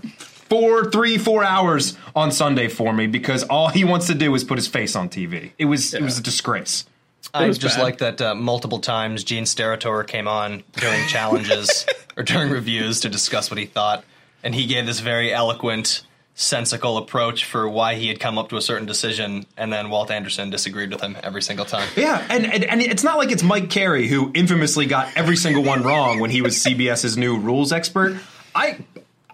[0.49, 4.43] four three four hours on Sunday for me because all he wants to do is
[4.43, 5.51] put his face on TV.
[5.57, 6.85] It was it was a disgrace.
[7.33, 7.83] I was just bad.
[7.83, 11.85] like that uh, multiple times Gene Steratore came on during challenges
[12.17, 14.03] or during reviews to discuss what he thought,
[14.43, 16.03] and he gave this very eloquent,
[16.35, 20.11] sensical approach for why he had come up to a certain decision, and then Walt
[20.11, 21.87] Anderson disagreed with him every single time.
[21.95, 25.63] Yeah, and, and and it's not like it's Mike Carey who infamously got every single
[25.63, 28.17] one wrong when he was CBS's new rules expert.
[28.53, 28.79] I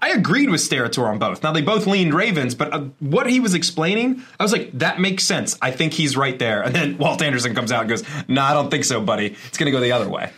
[0.01, 1.43] I agreed with Steratore on both.
[1.43, 4.99] Now they both leaned Ravens, but uh, what he was explaining, I was like, that
[4.99, 5.57] makes sense.
[5.61, 6.61] I think he's right there.
[6.63, 9.35] And then Walt Anderson comes out and goes, "No, I don't think so, buddy.
[9.47, 10.31] It's going to go the other way."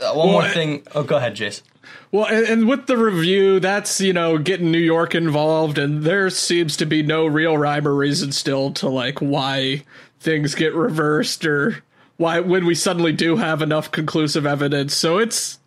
[0.00, 0.86] Uh, one more thing.
[0.94, 1.62] Oh, go ahead, Jace.
[2.10, 6.30] Well, and, and with the review, that's you know getting New York involved, and there
[6.30, 9.84] seems to be no real rhyme or reason still to like why
[10.20, 11.82] things get reversed or
[12.16, 14.94] why when we suddenly do have enough conclusive evidence.
[14.94, 15.58] So it's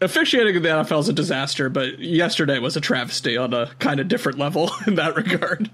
[0.00, 4.00] officiating in the NFL is a disaster, but yesterday was a travesty on a kind
[4.00, 5.70] of different level in that regard.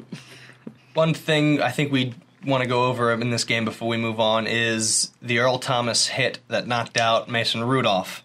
[0.94, 2.14] One thing I think we
[2.46, 6.06] want to go over in this game before we move on is the Earl Thomas
[6.06, 8.22] hit that knocked out Mason Rudolph.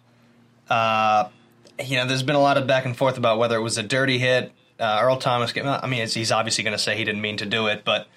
[0.69, 1.29] Uh,
[1.83, 3.83] you know, there's been a lot of back and forth about whether it was a
[3.83, 4.51] dirty hit.
[4.79, 7.67] Uh, Earl Thomas, I mean, he's obviously going to say he didn't mean to do
[7.67, 8.07] it, but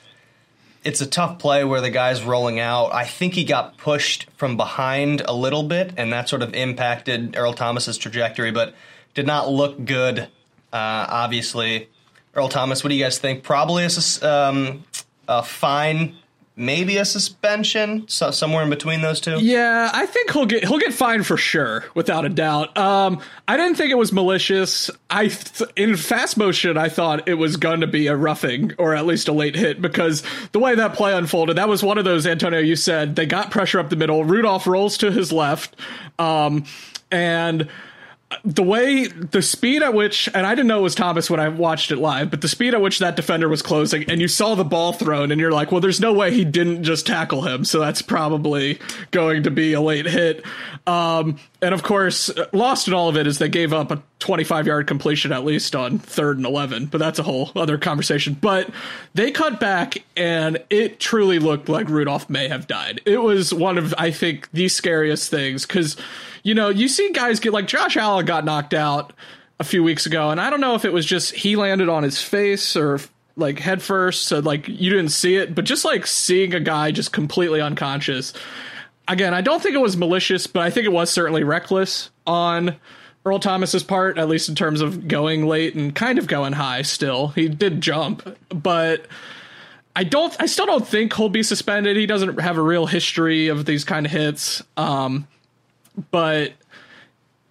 [0.84, 2.92] it's a tough play where the guy's rolling out.
[2.92, 7.36] I think he got pushed from behind a little bit, and that sort of impacted
[7.36, 8.74] Earl Thomas's trajectory, but
[9.14, 10.20] did not look good.
[10.72, 11.88] Uh, obviously,
[12.34, 13.42] Earl Thomas, what do you guys think?
[13.42, 14.84] Probably a, um,
[15.28, 16.16] a fine,
[16.54, 19.38] maybe a suspension, so somewhere in between those two.
[19.40, 22.76] Yeah, I think he'll get he'll get fined for sure, without a doubt.
[22.76, 24.90] Um, I didn't think it was malicious.
[25.08, 28.94] I th- in fast motion, I thought it was going to be a roughing or
[28.94, 32.04] at least a late hit because the way that play unfolded, that was one of
[32.04, 32.26] those.
[32.26, 34.24] Antonio, you said they got pressure up the middle.
[34.24, 35.76] Rudolph rolls to his left,
[36.18, 36.64] um,
[37.10, 37.68] and
[38.44, 41.48] the way the speed at which and I didn't know it was Thomas when I
[41.48, 44.54] watched it live, but the speed at which that defender was closing and you saw
[44.54, 47.64] the ball thrown and you're like, well, there's no way he didn't just tackle him,
[47.64, 48.78] so that's probably
[49.10, 50.44] going to be a late hit.
[50.86, 54.66] Um, and of course, lost in all of it is they gave up a 25
[54.66, 58.36] yard completion at least on third and 11, but that's a whole other conversation.
[58.40, 58.70] But
[59.14, 63.00] they cut back and it truly looked like Rudolph may have died.
[63.04, 65.96] It was one of, I think, the scariest things because
[66.42, 69.12] you know, you see guys get like Josh Allen got knocked out
[69.60, 72.02] a few weeks ago, and I don't know if it was just he landed on
[72.02, 73.00] his face or
[73.36, 76.90] like head first, so like you didn't see it, but just like seeing a guy
[76.90, 78.32] just completely unconscious.
[79.08, 82.76] Again, I don't think it was malicious, but I think it was certainly reckless on
[83.24, 86.82] Earl Thomas's part, at least in terms of going late and kind of going high
[86.82, 87.28] still.
[87.28, 89.06] He did jump, but
[89.94, 91.96] I don't I still don't think he'll be suspended.
[91.96, 94.62] He doesn't have a real history of these kind of hits.
[94.76, 95.28] Um
[96.10, 96.52] but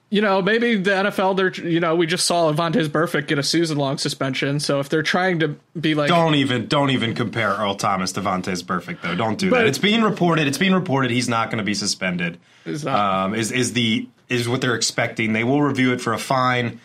[0.10, 3.43] you know, maybe the NFL, they're you know, we just saw Vontaze Burfict get a
[3.43, 4.60] season long suspension.
[4.60, 8.21] So if they're trying to be like, Don't even don't even compare Earl Thomas to
[8.21, 9.15] Vontaze Burfict though.
[9.15, 9.65] Don't do that.
[9.67, 10.47] It's being reported.
[10.47, 11.12] It's being reported.
[11.12, 12.39] He's not going to be suspended.
[12.65, 13.25] Is not.
[13.25, 15.32] Um, is is the is what they're expecting.
[15.34, 16.82] They will review it for a fine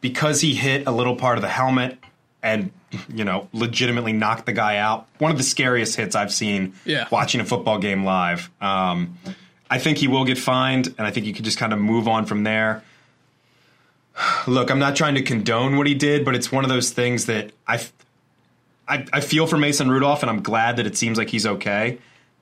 [0.00, 1.98] because he hit a little part of the helmet
[2.44, 2.70] and
[3.12, 5.08] you know legitimately knocked the guy out.
[5.18, 7.08] One of the scariest hits I've seen Yeah.
[7.10, 8.50] watching a football game live.
[8.60, 9.18] Um,
[9.70, 12.08] I think he will get fined, and I think you could just kind of move
[12.08, 12.82] on from there.
[14.46, 17.26] Look, I'm not trying to condone what he did, but it's one of those things
[17.26, 17.80] that I,
[18.88, 21.98] I, I feel for Mason Rudolph, and I'm glad that it seems like he's okay.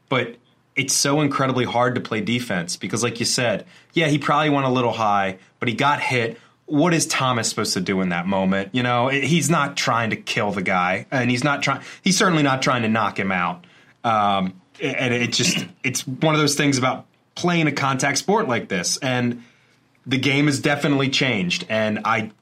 [0.09, 0.37] But
[0.77, 4.67] it's so incredibly hard to play defense because, like you said, yeah, he probably went
[4.67, 6.39] a little high, but he got hit.
[6.67, 8.71] What is Thomas supposed to do in that moment?
[8.73, 11.83] You know, he's not trying to kill the guy, and he's not trying.
[12.03, 13.65] He's certainly not trying to knock him out.
[14.05, 17.07] Um, and it just it's one of those things about
[17.37, 19.45] playing a contact sport like this, and
[20.05, 21.65] the game has definitely changed.
[21.69, 22.33] And I,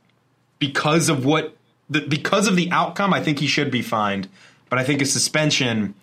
[0.59, 1.55] because of what,
[1.91, 4.29] the, because of the outcome, I think he should be fined.
[4.71, 5.95] But I think a suspension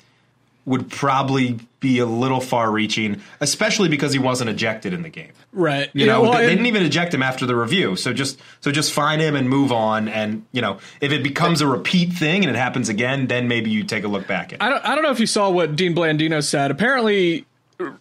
[0.65, 5.31] would probably be a little far reaching, especially because he wasn't ejected in the game.
[5.51, 5.89] Right.
[5.93, 7.95] You yeah, know, well, they, they, didn't even eject him after the review.
[7.95, 10.07] So just so just fine him and move on.
[10.07, 13.71] And you know, if it becomes a repeat thing and it happens again, then maybe
[13.71, 14.61] you take a look back at.
[14.61, 14.85] I don't.
[14.85, 16.69] I don't know if you saw what Dean Blandino said.
[16.69, 17.45] Apparently,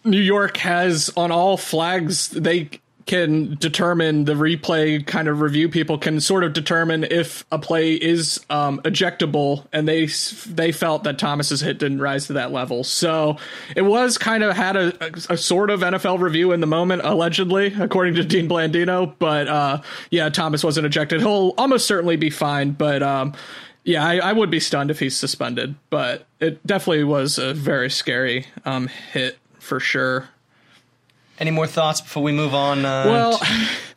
[0.03, 2.69] New York has on all flags they
[3.05, 7.93] can determine the replay kind of review people can sort of determine if a play
[7.93, 10.05] is um, ejectable and they
[10.47, 12.83] they felt that Thomas's hit didn't rise to that level.
[12.83, 13.37] So
[13.75, 17.01] it was kind of had a, a, a sort of NFL review in the moment
[17.03, 21.21] allegedly according to Dean Blandino but uh, yeah Thomas wasn't ejected.
[21.21, 23.33] He'll almost certainly be fine but um,
[23.83, 27.89] yeah, I, I, would be stunned if he's suspended, but it definitely was a very
[27.89, 29.39] scary um, hit
[29.71, 30.27] for sure.
[31.39, 32.83] Any more thoughts before we move on?
[32.83, 33.41] Uh, well,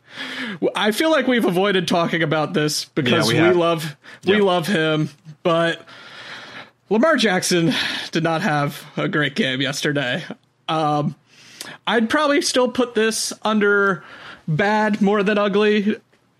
[0.73, 4.67] I feel like we've avoided talking about this because yeah, we, we love we love
[4.67, 5.09] him,
[5.43, 5.85] but
[6.89, 7.73] Lamar Jackson
[8.11, 10.23] did not have a great game yesterday.
[10.69, 11.13] Um,
[11.85, 14.01] I'd probably still put this under
[14.47, 15.99] bad more than ugly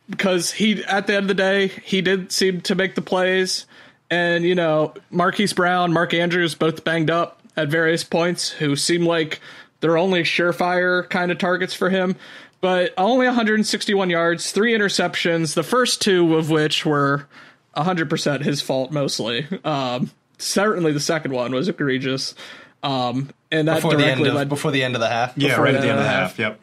[0.09, 3.65] because he at the end of the day he did seem to make the plays
[4.09, 9.05] and you know Marquise Brown, Mark Andrews both banged up at various points who seem
[9.05, 9.39] like
[9.79, 12.15] they're only surefire kind of targets for him.
[12.61, 17.27] But only 161 yards, three interceptions, the first two of which were
[17.75, 19.45] 100% his fault mostly.
[19.63, 22.33] Um, certainly the second one was egregious.
[22.81, 25.37] Um, and that before the end of, led, before the end of the half.
[25.37, 26.37] Yeah, right at the end of the half.
[26.37, 26.39] half.
[26.39, 26.59] Yep.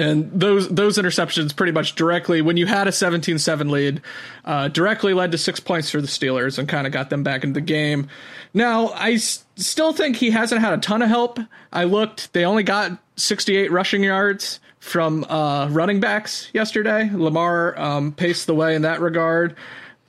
[0.00, 4.00] And those those interceptions pretty much directly when you had a 17-7 lead,
[4.46, 7.44] uh, directly led to six points for the Steelers and kind of got them back
[7.44, 8.08] into the game.
[8.54, 11.38] Now I s- still think he hasn't had a ton of help.
[11.70, 17.10] I looked; they only got 68 rushing yards from uh, running backs yesterday.
[17.12, 19.54] Lamar um, paced the way in that regard.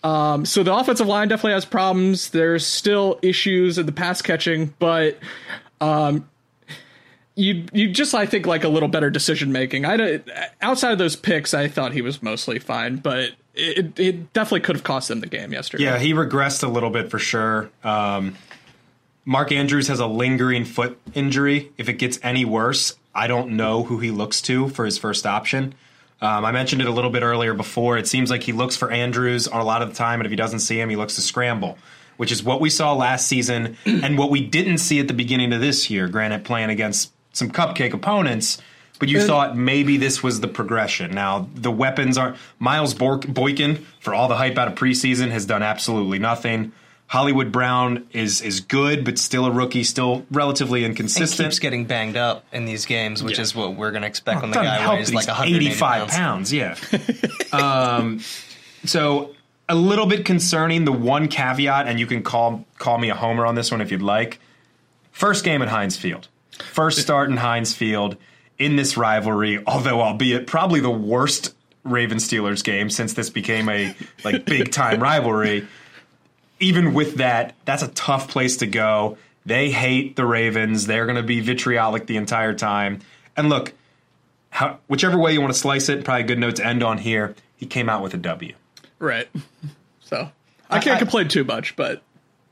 [0.06, 2.30] Um, so the offensive line definitely has problems.
[2.30, 5.19] There's still issues in the pass catching, but
[5.82, 6.30] um,
[7.35, 9.85] you you just I think like a little better decision making.
[9.85, 10.21] I
[10.61, 14.75] outside of those picks, I thought he was mostly fine, but it it definitely could
[14.75, 15.85] have cost them the game yesterday.
[15.85, 17.69] Yeah, he regressed a little bit for sure.
[17.83, 18.35] Um,
[19.25, 21.71] Mark Andrews has a lingering foot injury.
[21.77, 25.25] If it gets any worse, I don't know who he looks to for his first
[25.25, 25.75] option.
[26.21, 27.97] Um, I mentioned it a little bit earlier before.
[27.97, 30.35] It seems like he looks for Andrews a lot of the time, and if he
[30.35, 31.79] doesn't see him, he looks to scramble,
[32.17, 35.51] which is what we saw last season and what we didn't see at the beginning
[35.53, 36.07] of this year.
[36.07, 38.61] Granted, playing against some cupcake opponents,
[38.99, 41.11] but you and, thought maybe this was the progression.
[41.11, 45.63] Now the weapons are Miles Boykin for all the hype out of preseason has done
[45.63, 46.71] absolutely nothing.
[47.11, 51.49] Hollywood Brown is is good, but still a rookie, still relatively inconsistent.
[51.49, 53.41] Keeps getting banged up in these games, which yeah.
[53.41, 56.13] is what we're going to expect oh, when the guy weighs like 185 pounds.
[56.13, 56.77] pounds yeah.
[57.51, 58.21] um,
[58.85, 59.35] so
[59.67, 60.85] a little bit concerning.
[60.85, 63.91] The one caveat, and you can call call me a homer on this one if
[63.91, 64.39] you'd like.
[65.11, 66.29] First game at Heinz Field,
[66.62, 68.17] first start in Heinz Field
[68.58, 73.95] in this rivalry, although albeit probably the worst Raven Steelers game since this became a
[74.24, 75.67] like big time rivalry
[76.62, 79.17] even with that, that's a tough place to go.
[79.45, 80.86] They hate the Ravens.
[80.86, 83.00] They're going to be vitriolic the entire time.
[83.36, 83.74] And look,
[84.52, 87.00] how, whichever way you want to slice it, probably a good note to end on
[87.00, 87.36] here.
[87.58, 88.54] He came out with a W.
[88.97, 89.28] Right.
[90.04, 90.30] So
[90.69, 92.02] I can't I, complain too much, but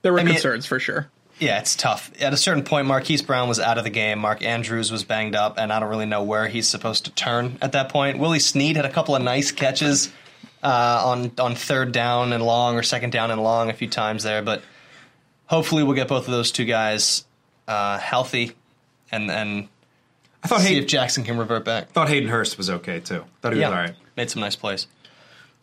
[0.02, 1.10] there were I concerns for sure.
[1.40, 2.12] Yeah, it's tough.
[2.22, 4.20] At a certain point, Marquise Brown was out of the game.
[4.20, 7.58] Mark Andrews was banged up, and I don't really know where he's supposed to turn
[7.62, 8.20] at that point.
[8.20, 10.12] Willie Snead had a couple of nice catches
[10.62, 14.24] uh, on on third down and long or second down and long a few times
[14.24, 14.42] there.
[14.42, 14.64] But
[15.46, 17.24] hopefully, we'll get both of those two guys
[17.70, 18.52] uh, healthy,
[19.10, 19.70] and and
[20.44, 21.90] I thought see Hayden, if Jackson can revert back.
[21.92, 23.24] Thought Hayden Hurst was okay too.
[23.42, 23.96] Thought he yeah, was all right.
[24.18, 24.88] Made some nice plays.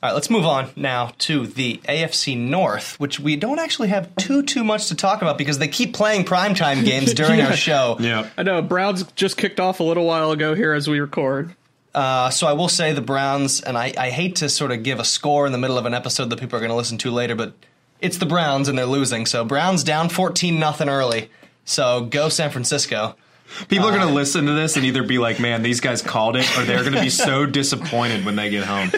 [0.07, 4.14] All right, let's move on now to the AFC North, which we don't actually have
[4.14, 7.48] too too much to talk about because they keep playing primetime games during yeah.
[7.48, 7.96] our show.
[7.98, 8.62] Yeah, I know.
[8.62, 11.57] Browns just kicked off a little while ago here as we record.
[11.92, 15.00] Uh, so I will say the Browns, and I, I hate to sort of give
[15.00, 17.11] a score in the middle of an episode that people are going to listen to
[17.11, 17.54] later, but
[18.00, 19.26] it's the Browns and they're losing.
[19.26, 21.30] So Browns down 14 nothing early.
[21.64, 23.16] So go San Francisco.
[23.68, 26.36] People are going to listen to this and either be like, "Man, these guys called
[26.36, 28.90] it," or they're going to be so disappointed when they get home.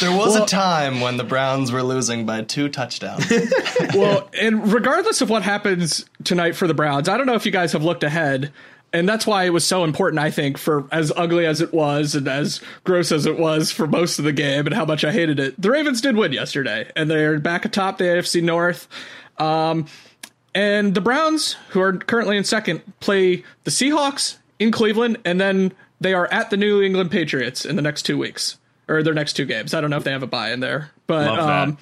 [0.00, 3.30] There was a time when the Browns were losing by two touchdowns.
[3.94, 7.52] well, and regardless of what happens tonight for the Browns, I don't know if you
[7.52, 8.52] guys have looked ahead.
[8.92, 12.14] And that's why it was so important, I think, for as ugly as it was
[12.14, 15.10] and as gross as it was for most of the game and how much I
[15.10, 15.60] hated it.
[15.60, 18.86] The Ravens did win yesterday, and they're back atop the AFC North.
[19.36, 19.86] Um,
[20.54, 25.72] and the Browns, who are currently in second, play the Seahawks in Cleveland, and then
[26.00, 29.32] they are at the New England Patriots in the next two weeks or their next
[29.34, 29.74] two games.
[29.74, 31.62] I don't know if they have a bye in there, but Love that.
[31.68, 31.78] um,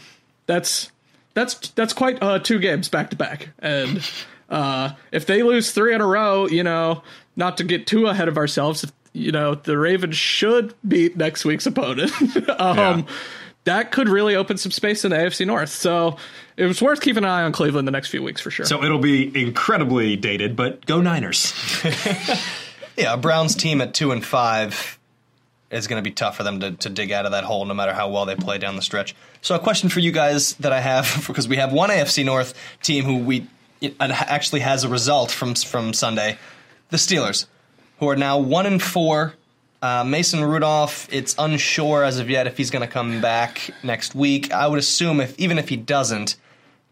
[0.47, 0.91] that's
[1.35, 3.49] that's that's quite uh, two games back to back.
[3.59, 4.03] And
[4.49, 7.03] uh, if they lose three in a row, you know,
[7.37, 11.67] not to get too ahead of ourselves, you know, the Ravens should beat next week's
[11.67, 12.13] opponent.
[12.61, 13.03] um, Yeah.
[13.65, 15.69] That could really open some space in the AFC North.
[15.69, 16.17] So
[16.57, 18.67] it was worth keeping an eye on Cleveland the next few weeks for sure.
[18.67, 21.53] So it'll be incredibly dated, but go Niners.
[22.97, 24.99] yeah, Browns team at two and five
[25.71, 27.75] is going to be tough for them to, to dig out of that hole, no
[27.75, 29.15] matter how well they play down the stretch.
[29.41, 32.55] So, a question for you guys that I have, because we have one AFC North
[32.83, 33.47] team who we
[33.99, 36.39] actually has a result from from Sunday,
[36.91, 37.47] the Steelers,
[37.99, 39.35] who are now one and four.
[39.83, 44.15] Uh, Mason Rudolph, it's unsure as of yet if he's going to come back next
[44.15, 44.53] week.
[44.53, 46.37] I would assume if even if he doesn't,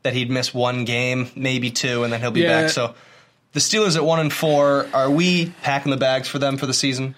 [0.02, 2.62] that he'd miss one game, maybe two, and then he'll be Yeah.
[2.62, 2.70] back.
[2.70, 2.94] So
[3.52, 6.74] the Steelers at one and four, are we packing the bags for them for the
[6.74, 7.14] season?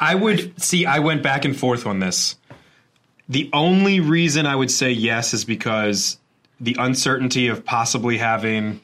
[0.00, 0.86] I would see.
[0.86, 2.36] I went back and forth on this.
[3.28, 6.18] The only reason I would say yes is because
[6.60, 8.80] the uncertainty of possibly having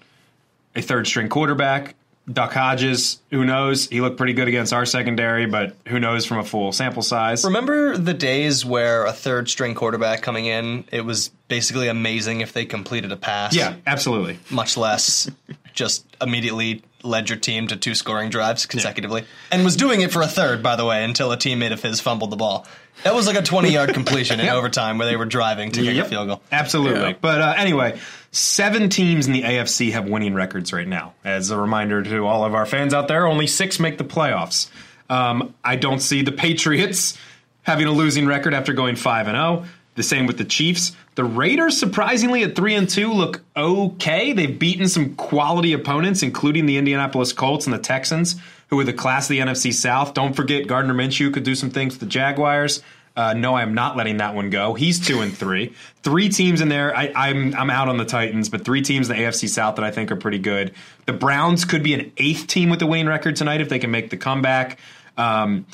[0.77, 1.95] a third string quarterback.
[2.31, 3.89] Duck Hodges, who knows?
[3.89, 7.45] He looked pretty good against our secondary, but who knows from a full sample size?
[7.45, 12.53] Remember the days where a third string quarterback coming in, it was basically amazing if
[12.53, 13.55] they completed a pass.
[13.55, 14.39] Yeah, absolutely.
[14.51, 15.31] Much less
[15.79, 19.25] just immediately led your team to two scoring drives consecutively.
[19.53, 22.01] And was doing it for a third, by the way, until a teammate of his
[22.01, 22.67] fumbled the ball.
[23.05, 25.95] That was like a 20 yard completion in overtime where they were driving to kick
[25.95, 26.07] Yep.
[26.07, 26.43] a field goal.
[26.51, 27.15] Absolutely.
[27.21, 28.01] But uh, anyway,
[28.33, 31.15] seven teams in the AFC have winning records right now.
[31.25, 34.69] As a reminder to all of our fans out there, only six make the playoffs.
[35.09, 37.17] Um, I don't see the Patriots
[37.63, 39.65] having a losing record after going five and zero.
[39.99, 40.93] The same with the Chiefs.
[41.17, 44.33] The Raiders, surprisingly at three and two, look okay.
[44.33, 48.37] They've beaten some quality opponents, including the Indianapolis Colts and the Texans,
[48.71, 50.15] who are the class of the NFC South.
[50.15, 52.81] Don't forget Gardner Minshew could do some things with the Jaguars.
[53.17, 54.75] Uh, no, I'm not letting that one go.
[54.75, 55.75] He's two and three.
[56.05, 56.97] Three teams in there.
[56.97, 59.85] I, I'm I'm out on the Titans, but three teams in the AFC South that
[59.85, 60.75] I think are pretty good.
[61.07, 63.91] The Browns could be an eighth team with the winning record tonight if they can
[63.91, 64.79] make the comeback.
[65.17, 65.67] Um,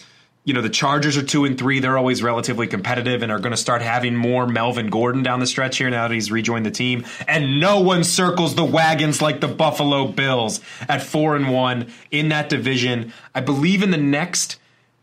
[0.45, 1.81] you know, the Chargers are two and three.
[1.81, 5.47] They're always relatively competitive and are going to start having more Melvin Gordon down the
[5.47, 7.07] stretch here now that he's rejoined the team.
[7.27, 12.29] And no one circles the wagons like the Buffalo Bills at four and one in
[12.29, 13.13] that division.
[13.35, 14.61] I believe in the next.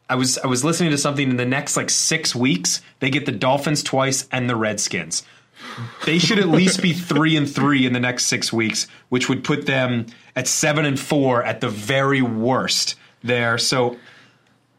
[0.08, 2.82] I was I was listening to something in the next like six weeks.
[3.00, 5.24] They get the Dolphins twice and the Redskins.
[6.06, 9.44] They should at least be three and three in the next six weeks, which would
[9.44, 13.58] put them at seven and four at the very worst there.
[13.58, 13.98] So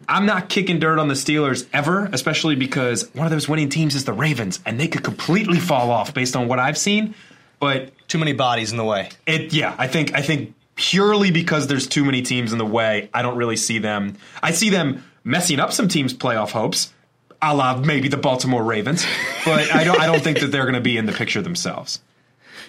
[0.09, 3.95] I'm not kicking dirt on the Steelers ever, especially because one of those winning teams
[3.95, 7.15] is the Ravens, and they could completely fall off based on what I've seen.
[7.61, 9.11] But Too many bodies in the way.
[9.27, 13.09] it, yeah, I think I think purely because there's too many teams in the way,
[13.15, 14.17] I don't really see them.
[14.43, 16.93] I see them messing up some teams' playoff hopes,
[17.41, 19.07] a la maybe the Baltimore Ravens,
[19.45, 22.01] but I don't I don't think that they're going to be in the picture themselves.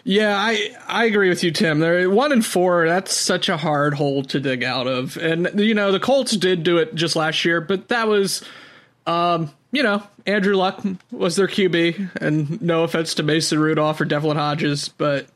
[0.04, 1.80] Yeah, I I agree with you, Tim.
[1.80, 2.88] They're one and four.
[2.88, 5.18] That's such a hard hole to dig out of.
[5.18, 8.44] And you know, the Colts did do it just last year, but that was,
[9.06, 12.22] um, you know, Andrew Luck was their QB.
[12.22, 15.28] And no offense to Mason Rudolph or Devlin Hodges, but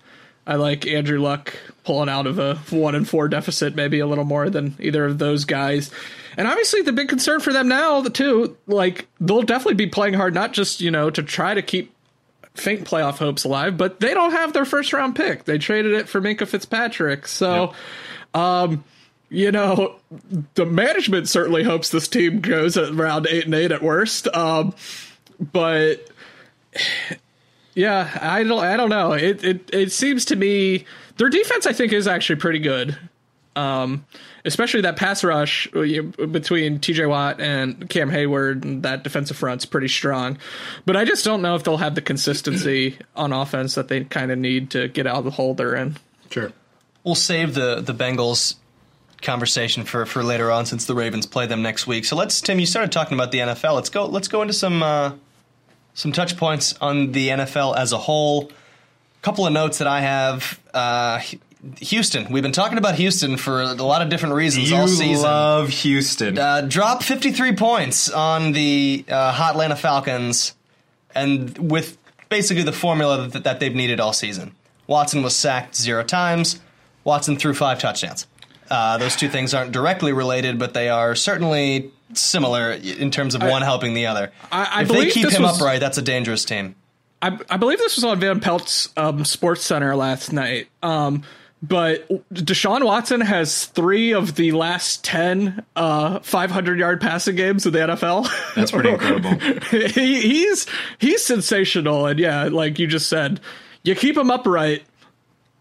[0.45, 1.53] I like Andrew Luck
[1.83, 5.17] pulling out of a one and four deficit, maybe a little more than either of
[5.19, 5.91] those guys.
[6.37, 10.33] And obviously, the big concern for them now, two, like they'll definitely be playing hard,
[10.33, 11.93] not just you know to try to keep
[12.57, 15.45] faint playoff hopes alive, but they don't have their first round pick.
[15.45, 17.27] They traded it for Minkah Fitzpatrick.
[17.27, 17.73] So,
[18.33, 18.83] um,
[19.29, 19.95] you know,
[20.55, 24.27] the management certainly hopes this team goes at around eight and eight at worst.
[24.29, 24.73] Um,
[25.39, 26.09] but
[27.75, 29.13] yeah, I don't, I don't know.
[29.13, 30.85] It, it, it seems to me
[31.17, 32.97] their defense, I think, is actually pretty good.
[33.57, 34.05] Um,
[34.45, 35.81] especially that pass rush uh,
[36.27, 40.37] between TJ Watt and Cam Heyward, and that defensive front's pretty strong.
[40.85, 44.31] But I just don't know if they'll have the consistency on offense that they kind
[44.31, 45.97] of need to get out of the hole they're in.
[46.29, 46.51] Sure.
[47.03, 48.55] We'll save the the Bengals
[49.21, 52.05] conversation for, for later on since the Ravens play them next week.
[52.05, 53.73] So let's Tim, you started talking about the NFL.
[53.73, 55.13] Let's go let's go into some uh,
[55.95, 58.51] some touch points on the NFL as a whole.
[58.51, 60.59] A couple of notes that I have.
[60.73, 61.21] Uh,
[61.79, 62.31] Houston.
[62.31, 65.23] We've been talking about Houston for a lot of different reasons You all season.
[65.23, 66.37] love Houston.
[66.37, 70.53] uh, drop 53 points on the uh, hot Atlanta Falcons,
[71.15, 71.97] and with
[72.29, 74.53] basically the formula that, that they've needed all season.
[74.85, 76.59] Watson was sacked zero times.
[77.03, 78.27] Watson threw five touchdowns.
[78.69, 83.41] Uh, those two things aren't directly related, but they are certainly similar in terms of
[83.41, 84.31] one helping the other.
[84.51, 86.75] I- I if they keep him was- upright, that's a dangerous team.
[87.21, 90.67] I, I believe this was on Van Pelt's um, Sports Center last night.
[90.83, 91.23] Um,
[91.61, 97.73] but Deshaun Watson has three of the last 10 uh, 500 yard passing games in
[97.73, 98.29] the NFL.
[98.55, 99.39] That's pretty incredible.
[99.71, 100.67] he, he's
[100.99, 103.39] he's sensational, and yeah, like you just said,
[103.83, 104.83] you keep him upright.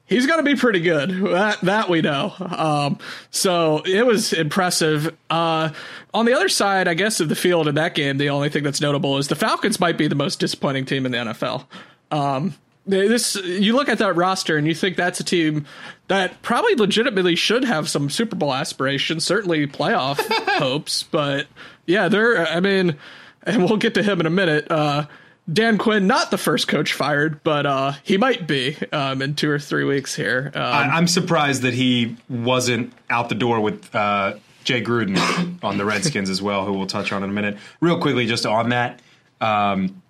[0.05, 1.11] He's going to be pretty good.
[1.11, 2.34] That that we know.
[2.38, 2.99] Um,
[3.30, 5.16] so it was impressive.
[5.30, 5.70] Uh,
[6.12, 8.62] on the other side, I guess of the field in that game, the only thing
[8.62, 11.64] that's notable is the Falcons might be the most disappointing team in the NFL.
[12.11, 12.55] Um,
[12.87, 15.66] this you look at that roster and you think that's a team
[16.09, 20.20] that probably legitimately should have some Super Bowl aspirations, certainly playoff
[20.59, 21.03] hopes.
[21.03, 21.47] But
[21.87, 22.47] yeah, they're.
[22.47, 22.97] I mean,
[23.43, 24.70] and we'll get to him in a minute.
[24.70, 25.07] Uh,
[25.53, 29.49] Dan Quinn, not the first coach fired, but uh, he might be um, in two
[29.49, 30.51] or three weeks here.
[30.55, 34.34] Um, I, I'm surprised that he wasn't out the door with uh,
[34.64, 37.59] Jay Gruden on the Redskins as well, who we'll touch on in a minute.
[37.80, 39.01] Real quickly, just on that,
[39.41, 40.03] um,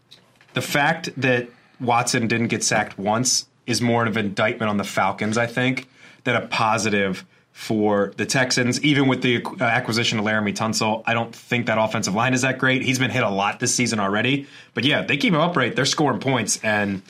[0.54, 1.48] the fact that
[1.80, 5.88] Watson didn't get sacked once is more of an indictment on the Falcons, I think,
[6.24, 8.82] than a positive for the Texans.
[8.84, 12.42] Even with the uh, acquisition of Laremy Tunsil, I don't think that offensive line is
[12.42, 12.82] that great.
[12.82, 15.74] He's been hit a lot this season already, but yeah, they keep him upright.
[15.74, 17.02] They're scoring points, and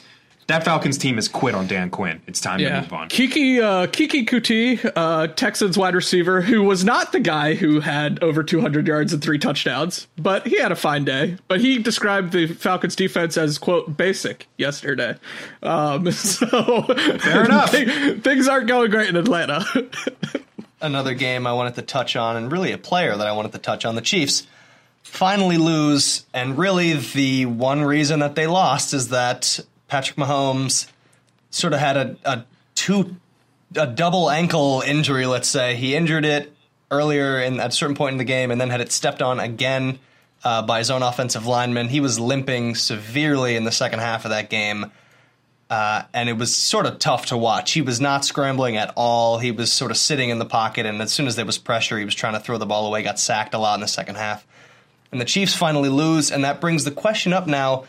[0.46, 2.22] that Falcons team has quit on Dan Quinn.
[2.26, 3.08] It's time to move on.
[3.08, 8.22] Keke uh, Keke Coutee, uh, Texans wide receiver, who was not the guy who had
[8.22, 11.36] over 200 yards and three touchdowns, but he had a fine day.
[11.48, 15.16] But he described the Falcons defense as quote basic yesterday.
[15.62, 17.70] Um, so Fair enough.
[17.72, 19.64] things aren't going great in Atlanta.
[20.80, 23.58] another game I wanted to touch on, and really a player that I wanted to
[23.58, 23.96] touch on.
[23.96, 24.46] The Chiefs
[25.02, 29.58] finally lose, and really the one reason that they lost is that
[29.88, 30.88] Patrick Mahomes
[31.50, 33.16] sort of had a, a two
[33.74, 35.26] a double ankle injury.
[35.26, 36.52] Let's say he injured it
[36.90, 39.40] earlier in at a certain point in the game, and then had it stepped on
[39.40, 39.98] again
[40.44, 41.88] uh, by his own offensive lineman.
[41.88, 44.92] He was limping severely in the second half of that game.
[45.68, 47.72] Uh, and it was sort of tough to watch.
[47.72, 49.38] He was not scrambling at all.
[49.38, 51.98] He was sort of sitting in the pocket, and as soon as there was pressure,
[51.98, 53.02] he was trying to throw the ball away.
[53.02, 54.46] Got sacked a lot in the second half,
[55.10, 57.84] and the Chiefs finally lose, and that brings the question up now.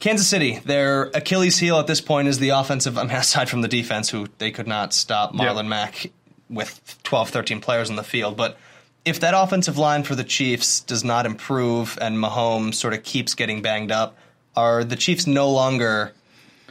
[0.00, 2.96] Kansas City, their Achilles heel at this point is the offensive.
[2.96, 6.10] I mean, aside from the defense, who they could not stop Marlon Mack
[6.48, 8.56] with 12, 13 players on the field, but
[9.04, 13.34] if that offensive line for the Chiefs does not improve and Mahomes sort of keeps
[13.34, 14.16] getting banged up,
[14.54, 16.12] are the Chiefs no longer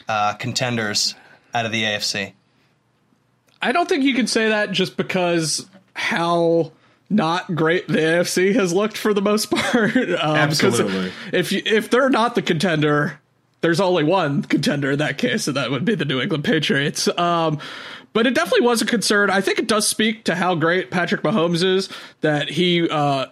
[0.07, 1.15] uh, contenders
[1.53, 2.33] out of the AFC?
[3.61, 6.71] I don't think you can say that just because how
[7.09, 9.95] not great the AFC has looked for the most part.
[9.95, 11.11] um, Absolutely.
[11.31, 13.19] If you, if they're not the contender,
[13.61, 17.07] there's only one contender in that case, and that would be the New England Patriots.
[17.17, 17.59] Um,
[18.13, 19.29] but it definitely was a concern.
[19.29, 21.89] I think it does speak to how great Patrick Mahomes is
[22.21, 23.27] that he, uh,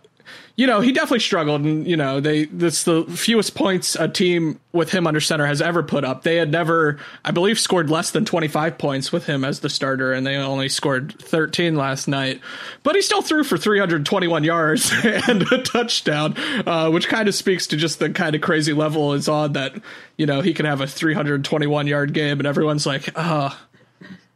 [0.58, 4.60] you know, he definitely struggled, and you know, they that's the fewest points a team
[4.72, 6.24] with him under center has ever put up.
[6.24, 10.14] They had never, I believe, scored less than 25 points with him as the starter,
[10.14, 12.40] and they only scored 13 last night.
[12.84, 16.36] But he still threw for 321 yards and a touchdown,
[16.66, 19.76] uh, which kind of speaks to just the kind of crazy level is on that.
[20.18, 23.62] You know, he can have a 321 yard game, and everyone's like, ah.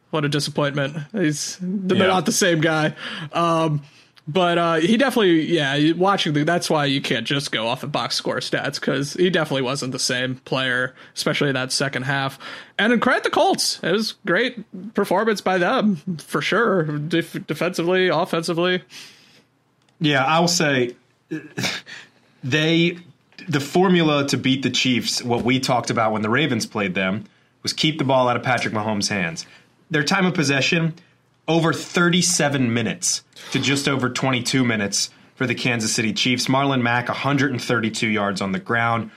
[0.10, 0.98] what a disappointment.
[1.14, 2.08] He's they're Yeah.
[2.08, 2.96] not the same guy.
[3.32, 3.84] Um,
[4.30, 7.92] but uh, he definitely, yeah, watching the, that's why you can't just go off of
[7.92, 12.38] box score stats because he definitely wasn't the same player, especially in that second half.
[12.78, 18.84] And credit the Colts, it was great performance by them for sure, Def- defensively, offensively.
[20.00, 20.96] Yeah, I'll say
[22.44, 23.00] they
[23.48, 27.26] the formula to beat the Chiefs, what we talked about when the Ravens played them,
[27.64, 29.48] was keep the ball out of Patrick Mahomes' hands.
[29.90, 30.94] Their time of possession
[31.50, 36.46] over 37 minutes to just over 22 minutes for the Kansas City Chiefs.
[36.46, 39.10] Marlon Mack 132 yards on the ground.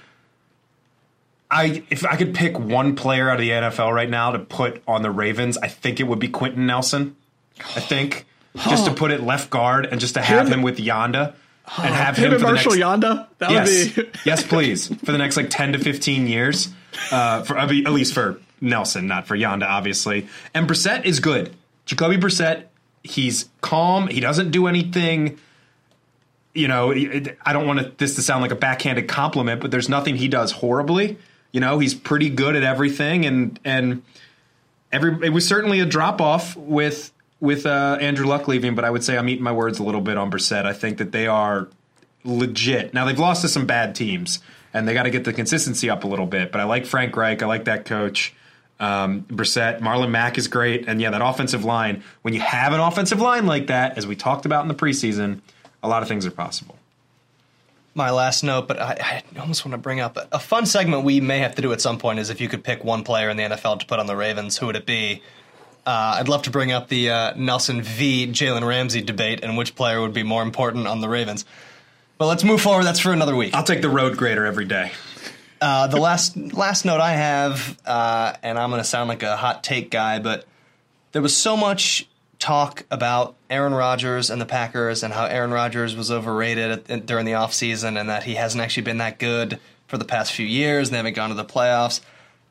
[1.50, 4.82] I if I could pick one player out of the NFL right now to put
[4.88, 7.14] on the Ravens, I think it would be Quenton Nelson.
[7.60, 8.24] I think
[8.56, 11.34] just to put it left guard and just to have Him- him, with Yanda
[11.76, 14.18] and have Him him, for the Marshal next, Yanda, that yes, would be.
[14.24, 16.70] yes, please, for the next like ten to fifteen years,
[17.10, 20.28] uh, for at least for Nelson, not for Yanda, obviously.
[20.54, 21.54] And Brissett is good.
[21.86, 22.64] Jacoby Brissett,
[23.02, 24.08] he's calm.
[24.08, 25.38] He doesn't do anything.
[26.54, 30.16] You know, I don't want this to sound like a backhanded compliment, but there's nothing
[30.16, 31.18] he does horribly.
[31.50, 34.02] You know, he's pretty good at everything, and and
[34.90, 38.90] every it was certainly a drop off with with uh, Andrew Luck leaving, but I
[38.90, 40.64] would say I'm eating my words a little bit on Brissett.
[40.64, 41.68] I think that they are
[42.24, 42.94] legit.
[42.94, 44.38] Now they've lost to some bad teams,
[44.72, 46.52] and they got to get the consistency up a little bit.
[46.52, 47.42] But I like Frank Reich.
[47.42, 48.34] I like that coach.
[48.80, 52.02] Um, Brissett, Marlon Mack is great, and yeah, that offensive line.
[52.22, 55.40] When you have an offensive line like that, as we talked about in the preseason,
[55.82, 56.76] a lot of things are possible.
[57.94, 61.20] My last note, but I, I almost want to bring up a fun segment we
[61.20, 63.36] may have to do at some point is if you could pick one player in
[63.36, 65.22] the NFL to put on the Ravens, who would it be?
[65.84, 68.28] Uh, I'd love to bring up the uh, Nelson v.
[68.28, 71.44] Jalen Ramsey debate and which player would be more important on the Ravens.
[72.18, 72.84] But let's move forward.
[72.84, 73.52] That's for another week.
[73.52, 74.92] I'll take the road grader every day.
[75.62, 79.36] Uh, the last last note I have, uh, and I'm going to sound like a
[79.36, 80.44] hot take guy, but
[81.12, 82.08] there was so much
[82.40, 87.26] talk about Aaron Rodgers and the Packers and how Aaron Rodgers was overrated at, during
[87.26, 90.88] the offseason and that he hasn't actually been that good for the past few years
[90.88, 92.00] and they haven't gone to the playoffs.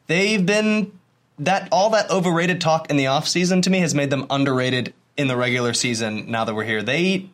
[0.08, 0.98] They've been
[1.40, 5.28] that all that overrated talk in the offseason to me has made them underrated in
[5.28, 6.82] the regular season now that we're here.
[6.82, 7.28] They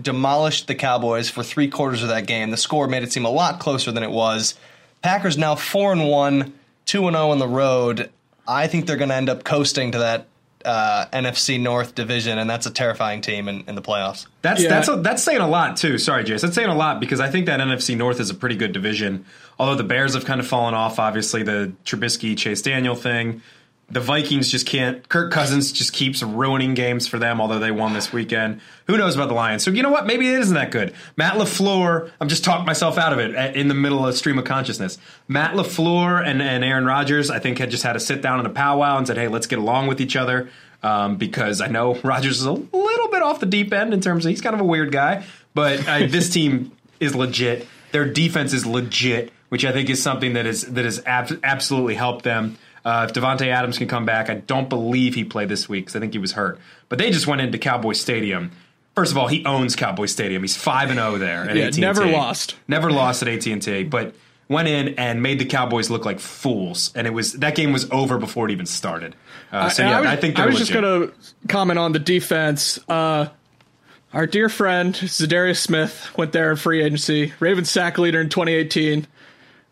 [0.00, 2.50] demolished the Cowboys for three quarters of that game.
[2.50, 4.54] The score made it seem a lot closer than it was.
[5.02, 6.54] Packers now four and one,
[6.86, 8.10] two and zero on the road.
[8.46, 10.26] I think they're going to end up coasting to that
[10.64, 14.26] uh, NFC North division, and that's a terrifying team in, in the playoffs.
[14.42, 14.68] That's yeah.
[14.68, 15.98] that's a, that's saying a lot too.
[15.98, 18.56] Sorry, Jace, that's saying a lot because I think that NFC North is a pretty
[18.56, 19.24] good division.
[19.58, 23.42] Although the Bears have kind of fallen off, obviously the Trubisky Chase Daniel thing
[23.92, 25.06] the Vikings just can't.
[25.10, 28.62] Kirk Cousins just keeps ruining games for them, although they won this weekend.
[28.86, 29.62] Who knows about the Lions?
[29.62, 30.06] So you know what?
[30.06, 30.94] Maybe it isn't that good.
[31.18, 32.10] Matt LaFleur.
[32.18, 34.96] I'm just talking myself out of it in the middle of stream of consciousness.
[35.28, 38.46] Matt LaFleur and, and Aaron Rodgers, I think, had just had to sit down in
[38.46, 40.48] a powwow and said, "Hey, let's get along with each other."
[40.82, 44.24] Um, because I know Rodgers is a little bit off the deep end in terms
[44.24, 47.68] of he's kind of a weird guy, but uh, this team is legit.
[47.92, 51.94] Their defense is legit, which I think is something that is that has ab- absolutely
[51.94, 52.56] helped them.
[52.84, 55.96] Uh, if Davante Adams can come back, I don't believe he played this week because
[55.96, 56.58] I think he was hurt.
[56.88, 58.50] But they just went into Cowboy Stadium.
[58.94, 60.42] First of all, he owns Cowboy Stadium.
[60.42, 61.80] He's five and zero oh there at yeah, AT&T.
[61.80, 62.56] Never lost.
[62.68, 63.84] Never lost at AT and T.
[63.84, 64.14] But
[64.48, 66.92] went in and made the Cowboys look like fools.
[66.94, 69.14] And it was that game was over before it even started.
[69.50, 70.68] Uh, so yeah, I, was, I think I was legit.
[70.68, 71.14] just going to
[71.48, 72.78] comment on the defense.
[72.88, 73.28] Uh,
[74.12, 77.32] our dear friend Za'Darius Smith went there in free agency.
[77.40, 79.06] Ravens sack leader in 2018.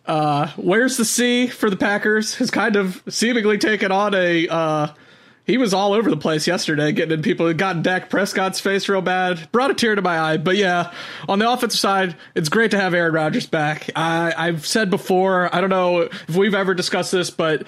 [0.06, 4.48] Uh, where's the C for the Packers has kind of seemingly taken on a.
[4.48, 4.88] Uh,
[5.50, 7.52] he was all over the place yesterday, getting in people.
[7.54, 9.50] Got Dak Prescott's face real bad.
[9.50, 10.36] Brought a tear to my eye.
[10.36, 10.92] But yeah,
[11.28, 13.90] on the offensive side, it's great to have Aaron Rodgers back.
[13.96, 17.64] I, I've said before, I don't know if we've ever discussed this, but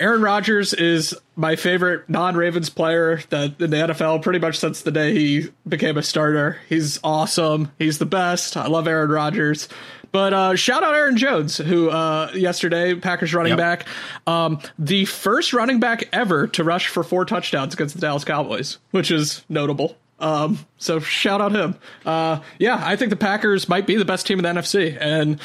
[0.00, 4.90] Aaron Rodgers is my favorite non-Ravens player that in the NFL pretty much since the
[4.90, 6.58] day he became a starter.
[6.70, 7.70] He's awesome.
[7.78, 8.56] He's the best.
[8.56, 9.68] I love Aaron Rodgers.
[10.16, 13.58] But uh, shout out Aaron Jones, who uh, yesterday Packers running yep.
[13.58, 13.86] back,
[14.26, 18.78] um, the first running back ever to rush for four touchdowns against the Dallas Cowboys,
[18.92, 19.94] which is notable.
[20.18, 21.74] Um, so shout out him.
[22.06, 25.38] Uh, yeah, I think the Packers might be the best team in the NFC, and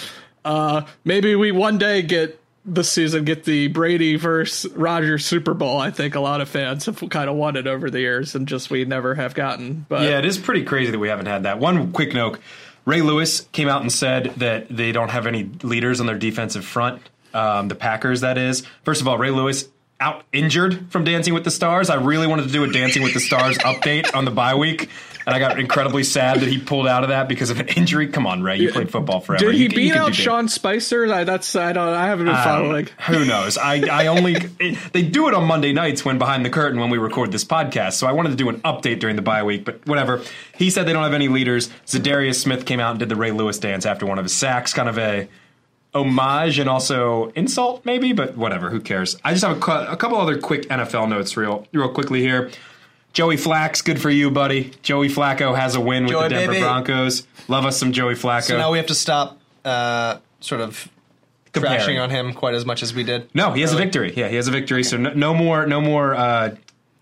[0.46, 5.80] uh, maybe we one day get this season get the Brady versus Rodgers Super Bowl.
[5.80, 8.70] I think a lot of fans have kind of wanted over the years, and just
[8.72, 9.86] we never have gotten.
[9.90, 11.60] But yeah, it is pretty crazy that we haven't had that.
[11.60, 12.40] One quick note:
[12.86, 16.66] Ray Lewis came out and said that they don't have any leaders on their defensive
[16.66, 17.02] front.
[17.34, 18.64] Um, the Packers, that is.
[18.84, 19.70] First of all, Ray Lewis
[20.00, 21.90] out injured from Dancing with the Stars.
[21.90, 24.90] I really wanted to do a Dancing with the Stars update on the bye week,
[25.26, 28.08] and I got incredibly sad that he pulled out of that because of an injury.
[28.08, 29.46] Come on, Ray, you played football forever.
[29.46, 31.12] Did he you, beat you out Sean Spicer?
[31.12, 31.88] I, that's I don't.
[31.88, 32.90] I haven't been um, following.
[33.08, 33.58] Who knows?
[33.58, 34.34] I I only
[34.92, 37.94] they do it on Monday nights when behind the curtain when we record this podcast.
[37.94, 40.22] So I wanted to do an update during the bye week, but whatever.
[40.56, 41.70] He said they don't have any leaders.
[41.88, 44.74] Za'Darius Smith came out and did the Ray Lewis dance after one of his sacks,
[44.74, 45.28] kind of a
[45.94, 48.70] homage and also insult, maybe, but whatever.
[48.70, 49.18] Who cares?
[49.24, 52.52] I just have a, cu- a couple other quick NFL notes, real real quickly here.
[53.14, 54.72] Joey Flax, good for you, buddy.
[54.82, 56.64] Joey Flacco has a win with Joey, the Denver baby.
[56.64, 57.28] Broncos.
[57.48, 58.44] Love us some Joey Flacco.
[58.44, 60.88] So now we have to stop, uh, sort of
[61.52, 61.80] Comparing.
[61.80, 63.30] trashing on him quite as much as we did.
[63.34, 63.84] No, he has really?
[63.84, 64.14] a victory.
[64.16, 64.80] Yeah, he has a victory.
[64.82, 64.90] Okay.
[64.90, 66.56] So no, no, more, no more uh,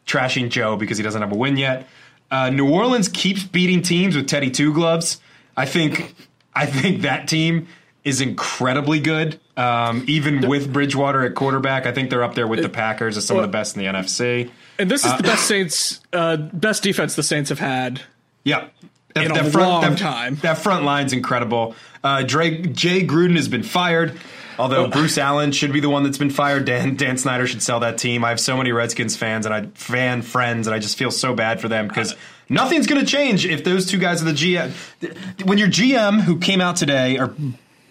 [0.07, 1.87] trashing Joe because he doesn't have a win yet.
[2.31, 5.21] Uh, New Orleans keeps beating teams with Teddy Two Gloves.
[5.55, 6.15] I think,
[6.55, 7.67] I think that team
[8.03, 9.39] is incredibly good.
[9.59, 13.25] Um, even with Bridgewater at quarterback, I think they're up there with the Packers as
[13.25, 14.49] some well, of the best in the NFC.
[14.77, 18.01] And this is uh, the best Saints, uh, best defense the Saints have had.
[18.45, 18.69] Yeah,
[19.15, 20.35] that, in that a front, long that, time.
[20.35, 21.75] That front line's incredible.
[22.01, 24.17] Uh, Dre, Jay Gruden has been fired.
[24.57, 24.89] Although oh.
[24.89, 27.97] Bruce Allen should be the one that's been fired, Dan Dan Snyder should sell that
[27.97, 28.25] team.
[28.25, 31.33] I have so many Redskins fans and I fan friends, and I just feel so
[31.33, 32.15] bad for them because
[32.49, 35.45] nothing's going to change if those two guys are the GM.
[35.45, 37.33] When your GM who came out today or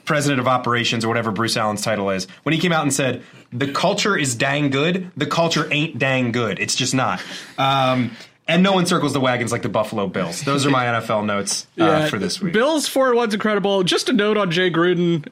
[0.09, 3.23] president of operations or whatever Bruce Allen's title is, when he came out and said
[3.53, 6.59] the culture is dang good, the culture ain't dang good.
[6.59, 7.23] It's just not.
[7.59, 8.11] Um,
[8.49, 10.41] and no one circles the wagons like the Buffalo Bills.
[10.41, 12.55] Those are my NFL notes uh, Yeah, for this week.
[12.55, 13.85] Bills four one's incredible.
[13.85, 15.29] Just a note on Jay Gruden.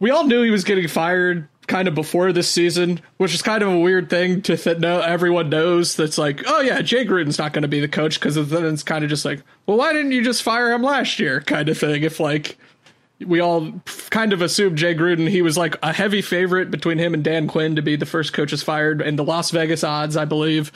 [0.00, 3.62] We all knew he was getting fired kind of before this season, which is kind
[3.62, 5.00] of a weird thing to th- know.
[5.00, 8.34] Everyone knows that's like, oh yeah, Jay Gruden's not going to be the coach because
[8.48, 11.40] then it's kind of just like, well, why didn't you just fire him last year?
[11.40, 12.02] Kind of thing.
[12.02, 12.58] If like
[13.24, 13.72] we all
[14.10, 17.46] kind of assumed Jay Gruden, he was like a heavy favorite between him and Dan
[17.46, 20.72] Quinn to be the first coaches fired in the Las Vegas odds, I believe.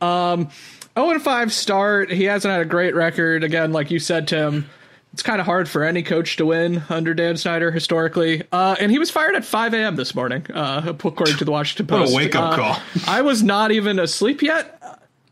[0.00, 0.48] Um,
[0.96, 2.10] 0 and 5 start.
[2.10, 3.42] He hasn't had a great record.
[3.44, 4.68] Again, like you said, Tim,
[5.12, 8.42] it's kind of hard for any coach to win under Dan Snyder historically.
[8.52, 9.96] Uh, and he was fired at 5 a.m.
[9.96, 12.16] this morning, uh, according to the Washington What a Post.
[12.16, 12.82] wake-up Uh, call.
[13.06, 14.77] I was not even asleep yet,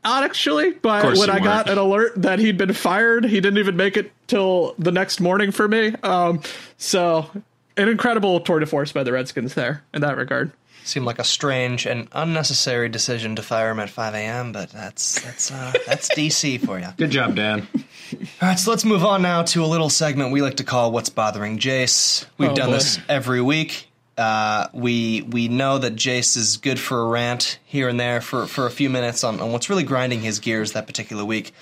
[0.06, 1.78] actually, but when I got weren't.
[1.78, 5.50] an alert that he'd been fired, he didn't even make it till the next morning
[5.52, 5.94] for me.
[6.02, 6.40] Um,
[6.78, 7.30] so,
[7.76, 10.52] an incredible tour de force by the Redskins there in that regard.
[10.84, 15.20] Seemed like a strange and unnecessary decision to fire him at 5 a.m., but that's
[15.20, 16.86] that's uh, that's DC for you.
[16.96, 17.66] Good job, Dan.
[18.14, 20.92] All right, so let's move on now to a little segment we like to call
[20.92, 22.74] "What's Bothering Jace." We've Oh, done boy.
[22.74, 23.88] this every week.
[24.16, 28.46] Uh, we we know that Jace is good for a rant here and there for,
[28.46, 31.52] for a few minutes on, on what's really grinding his gears that particular week.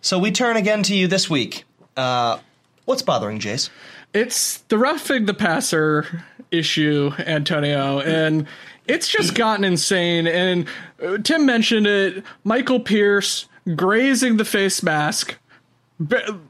[0.00, 1.64] So we turn again to you this week.
[1.96, 2.38] Uh,
[2.86, 3.70] what's bothering Jace?
[4.12, 8.46] It's the roughing the passer issue, Antonio, and
[8.88, 10.26] it's just gotten insane.
[10.26, 10.66] And
[11.02, 12.24] uh, Tim mentioned it.
[12.42, 15.36] Michael Pierce grazing the face mask,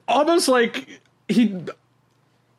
[0.08, 1.54] almost like he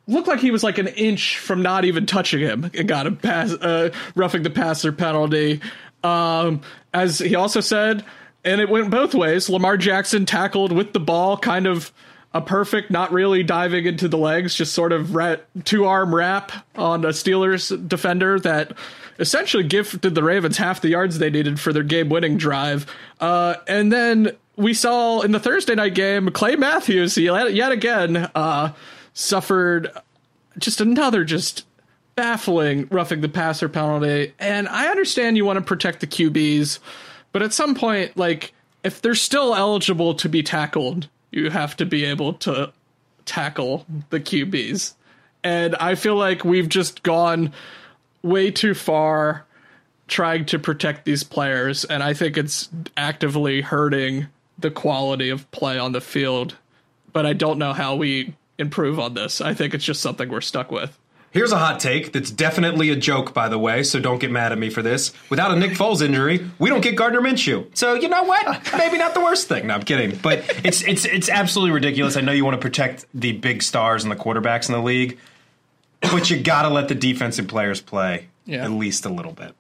[0.08, 3.12] looked like he was like an inch from not even touching him and got a
[3.12, 5.62] pass, uh, roughing the passer penalty.
[6.04, 6.62] Um,
[6.94, 8.04] as he also said,
[8.44, 9.50] and it went both ways.
[9.50, 11.92] Lamar Jackson tackled with the ball, kind of
[12.34, 15.16] a perfect, not really diving into the legs, just sort of
[15.64, 18.74] two arm wrap on a Steelers defender that
[19.20, 22.86] essentially gifted the Ravens half the yards they needed for their game winning drive.
[23.20, 28.18] Uh, and then we saw in the Thursday night game, Clay Matthews yet, yet again
[28.36, 28.74] uh,
[29.14, 29.92] suffered
[30.58, 31.66] just another just
[32.16, 34.34] baffling roughing the passer penalty.
[34.40, 36.80] And I understand you want to protect the QBs,
[37.32, 38.54] but at some point, like
[38.84, 42.72] if they're still eligible to be tackled, you have to be able to
[43.26, 44.94] tackle the QBs.
[45.44, 47.54] And I feel like we've just gone
[48.22, 49.46] way too far
[50.08, 54.28] trying to protect these players, and I think it's actively hurting
[54.60, 56.56] the quality of play on the field.
[57.12, 59.42] But I don't know how we improve on this.
[59.42, 60.98] I think it's just something we're stuck with.
[61.32, 64.52] Here's a hot take that's definitely a joke, by the way, so don't get mad
[64.52, 65.12] at me for this.
[65.32, 67.76] Without a Nick Foles injury, we don't get Gardner Minshew.
[67.76, 68.72] So you know what?
[68.78, 69.66] Maybe not the worst thing.
[69.66, 70.16] No, I'm kidding.
[70.22, 72.18] But it's it's it's absolutely ridiculous.
[72.18, 75.18] I know you want to protect the big stars and the quarterbacks in the league,
[76.02, 78.64] but you gotta let the defensive players play Yeah.
[78.66, 79.56] at least a little bit.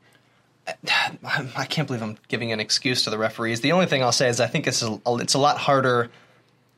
[1.25, 3.61] I can't believe I'm giving an excuse to the referees.
[3.61, 6.11] The only thing I'll say is I think it's a, it's a lot harder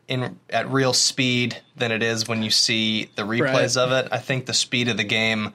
[0.08, 3.78] in at real speed than it is when you see the replays Right.
[3.78, 4.08] of it.
[4.12, 5.54] I think the speed of the game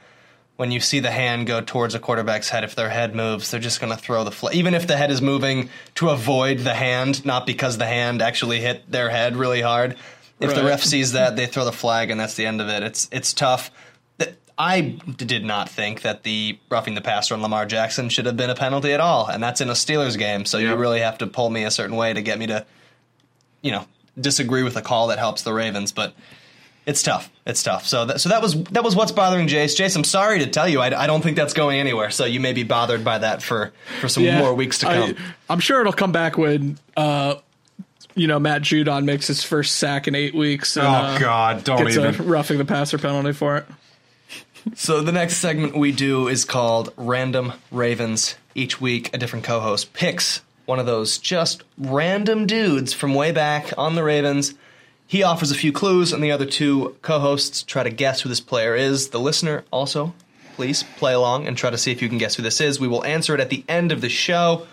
[0.56, 3.58] when you see the hand go towards a quarterback's head if their head moves, they're
[3.58, 4.54] just going to throw the flag.
[4.54, 8.60] Even if the head is moving to avoid the hand, not because the hand actually
[8.60, 9.96] hit their head really hard.
[10.38, 12.82] If the ref sees that, they throw the flag and that's the end of it.
[12.82, 13.70] It's it's tough.
[14.58, 18.50] I did not think that the roughing the passer on Lamar Jackson should have been
[18.50, 20.44] a penalty at all, and that's in a Steelers game.
[20.44, 22.66] So you really have to pull me a certain way to get me to,
[23.62, 23.86] you know,
[24.20, 25.92] disagree with a call that helps the Ravens.
[25.92, 26.14] But
[26.86, 27.30] it's tough.
[27.46, 27.86] It's tough.
[27.86, 29.76] So that, so that was that was what's bothering Jace.
[29.76, 32.10] Jace, I'm sorry to tell you, I, I don't think that's going anywhere.
[32.10, 35.16] So you may be bothered by that for for some more weeks to come.
[35.48, 37.36] I, am sure it'll come back when, uh,
[38.14, 40.76] you know, Matt Judon makes his first sack in eight weeks.
[40.76, 42.14] And, Oh, uh, God, don't gets even.
[42.14, 43.66] a roughing the passer penalty for it.
[44.74, 48.36] So the next segment we do is called Random Ravens.
[48.54, 53.72] Each week, a different co-host picks one of those just random dudes from way back
[53.76, 54.54] on the Ravens.
[55.06, 58.40] He offers a few clues, and the other two co-hosts try to guess who this
[58.40, 59.08] player is.
[59.08, 60.14] The listener also,
[60.54, 62.78] please play along and try to see if you can guess who this is.
[62.78, 64.68] We will answer it at the end of the show.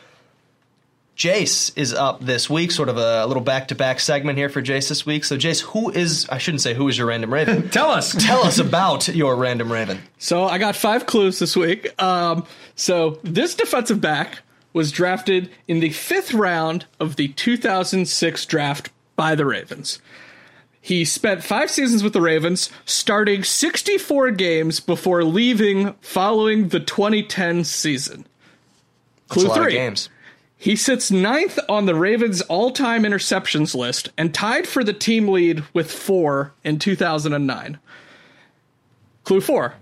[1.18, 5.04] Jace is up this week, sort of a little back-to-back segment here for Jace this
[5.04, 5.24] week.
[5.24, 6.30] So, Jace, who is?
[6.30, 7.70] I shouldn't say who is your random Raven.
[7.72, 8.14] Tell us.
[8.24, 10.00] Tell us about your random Raven.
[10.20, 12.00] So I got five clues this week.
[12.00, 14.44] Um, so this defensive back
[14.78, 20.00] was drafted in the fifth round of the 2006 draft by the Ravens.
[20.80, 27.64] He spent five seasons with the Ravens, starting 64 games before leaving following the 2010
[27.64, 28.28] season.
[29.28, 29.74] Clue lot of three.
[29.74, 30.10] games.
[30.56, 35.28] He sits ninth on the Ravens' all time interceptions list and tied for the team
[35.28, 37.80] lead with four in 2009.
[39.24, 39.74] Clue four.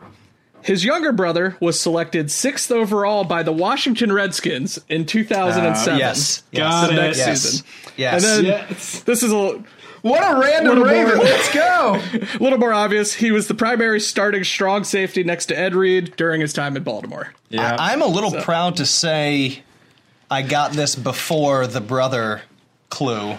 [0.66, 5.94] His younger brother was selected sixth overall by the Washington Redskins in 2007.
[5.94, 6.44] Uh, yes.
[6.54, 6.96] Got the it.
[6.96, 7.42] next Yes.
[7.44, 7.66] season.
[7.98, 8.14] Yes.
[8.14, 9.00] And then Yes.
[9.02, 9.64] this is a
[10.02, 11.18] What a random Little Raven.
[11.18, 11.24] more.
[11.26, 12.02] Let's go.
[12.14, 13.14] A little more obvious.
[13.14, 16.82] He was the primary starting strong safety next to Ed Reed during his time in
[16.84, 17.34] Baltimore.
[17.50, 17.76] Yeah.
[17.80, 19.64] I, am a little proud to say
[20.32, 22.42] I got this before the brother
[22.90, 23.36] clue,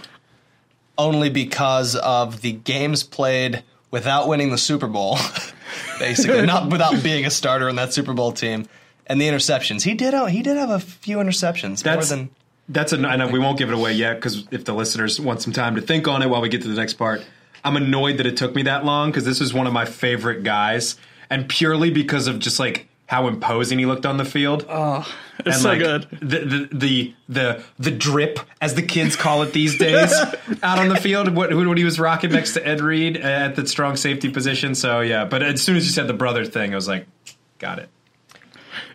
[0.97, 5.18] only because of the games played without winning the Super Bowl,
[5.99, 8.66] basically, not without being a starter in that Super Bowl team,
[9.07, 9.82] and the interceptions.
[9.82, 10.14] He did.
[10.14, 12.30] Uh, he did have a few interceptions That's- more than.
[12.68, 12.99] That's a.
[12.99, 15.76] I know we won't give it away yet because if the listeners want some time
[15.76, 17.24] to think on it while we get to the next part,
[17.62, 20.43] I'm annoyed that it took me that long because this is one of my favorite
[20.43, 20.97] guys,
[21.30, 24.66] and purely because of just like how imposing he looked on the field.
[24.68, 25.07] Oh,
[25.38, 26.09] it's and so like good.
[26.20, 30.12] The, the the the the drip, as the kids call it these days,
[30.62, 31.34] out on the field.
[31.34, 34.74] What when he was rocking next to Ed Reed at the strong safety position.
[34.74, 37.07] So yeah, but as soon as you said the brother thing, I was like,
[37.59, 37.88] got it.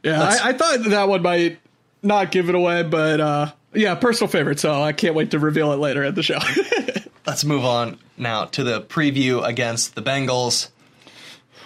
[0.04, 1.60] Yeah, I, I thought that one might
[2.04, 4.60] not give it away, but uh, yeah, personal favorite.
[4.60, 6.40] So I can't wait to reveal it later at the show.
[7.26, 10.70] Let's move on now to the preview against the Bengals.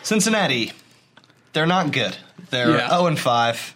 [0.03, 0.73] Cincinnati,
[1.53, 2.17] they're not good.
[2.55, 2.89] They're Yeah.
[2.89, 3.75] 0 and 5.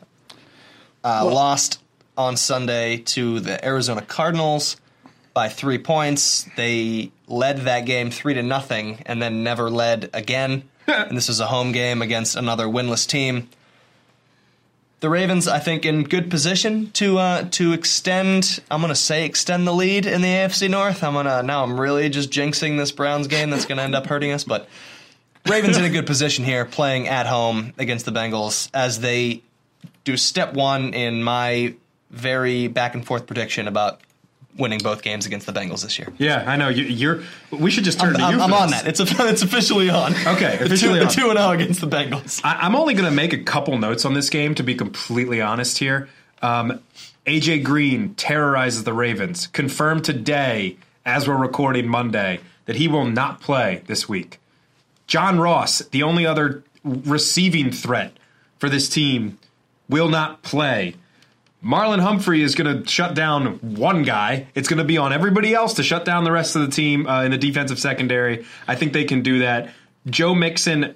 [1.03, 1.79] Uh, lost
[2.17, 4.77] on Sunday to the Arizona Cardinals
[5.33, 6.47] by three points.
[6.55, 10.63] They led that game three to nothing, and then never led again.
[10.87, 13.49] and this was a home game against another winless team.
[15.01, 18.59] The Ravens, I think, in good position to uh, to extend.
[18.69, 21.03] I'm gonna say extend the lead in the AFC North.
[21.03, 21.63] I'm gonna now.
[21.63, 23.49] I'm really just jinxing this Browns game.
[23.49, 24.43] That's gonna end up hurting us.
[24.43, 24.67] But
[25.47, 29.41] Ravens in a good position here, playing at home against the Bengals as they
[30.03, 31.75] do step one in my
[32.11, 34.01] very back and forth prediction about
[34.57, 36.11] winning both games against the Bengals this year.
[36.17, 37.23] Yeah, I know you, you're.
[37.51, 38.25] We should just turn I'm, to.
[38.25, 38.81] I'm, for I'm on this.
[38.81, 38.89] that.
[38.89, 40.13] It's a, it's officially on.
[40.27, 41.07] Okay, the officially two, on.
[41.07, 42.41] the two and zero against the Bengals.
[42.43, 45.41] I, I'm only going to make a couple notes on this game to be completely
[45.41, 46.09] honest here.
[46.41, 46.81] Um,
[47.25, 49.47] AJ Green terrorizes the Ravens.
[49.47, 54.39] Confirmed today, as we're recording Monday, that he will not play this week.
[55.09, 58.13] John Ross, the only other receiving threat
[58.59, 59.39] for this team,
[59.89, 60.93] will not play.
[61.65, 64.47] Marlon Humphrey is going to shut down one guy.
[64.55, 67.07] It's going to be on everybody else to shut down the rest of the team
[67.07, 68.45] uh, in the defensive secondary.
[68.67, 69.71] I think they can do that.
[70.05, 70.95] Joe Mixon,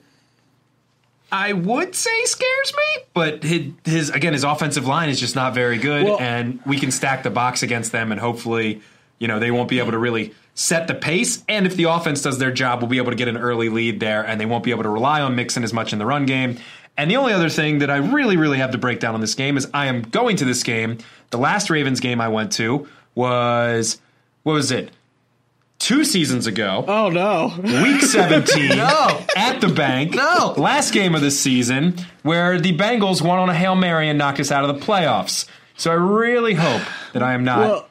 [1.32, 5.54] I would say scares me, but his, his again his offensive line is just not
[5.56, 8.82] very good, Well- and we can stack the box against them, and hopefully,
[9.24, 11.44] you know, they won't be able to really set the pace.
[11.48, 14.00] And if the offense does their job, we'll be able to get an early lead
[14.02, 16.26] there, and they won't be able to rely on Mixon as much in the run
[16.26, 16.58] game.
[16.98, 19.34] And the only other thing that I really, really have to break down on this
[19.34, 20.98] game is I am going to this game.
[21.32, 24.00] The last Ravens game I went to was
[24.44, 24.92] what was it?
[25.80, 26.86] Two seasons ago.
[26.88, 27.54] oh no!
[27.84, 29.20] Week 17 No.
[29.36, 30.14] at the bank.
[30.16, 30.54] No.
[30.56, 34.40] Last game of the season where the Bengals won on a Hail Mary and knocked
[34.40, 35.46] us out of the playoffs.
[35.76, 37.60] So I really hope that I am not.
[37.60, 37.90] Well,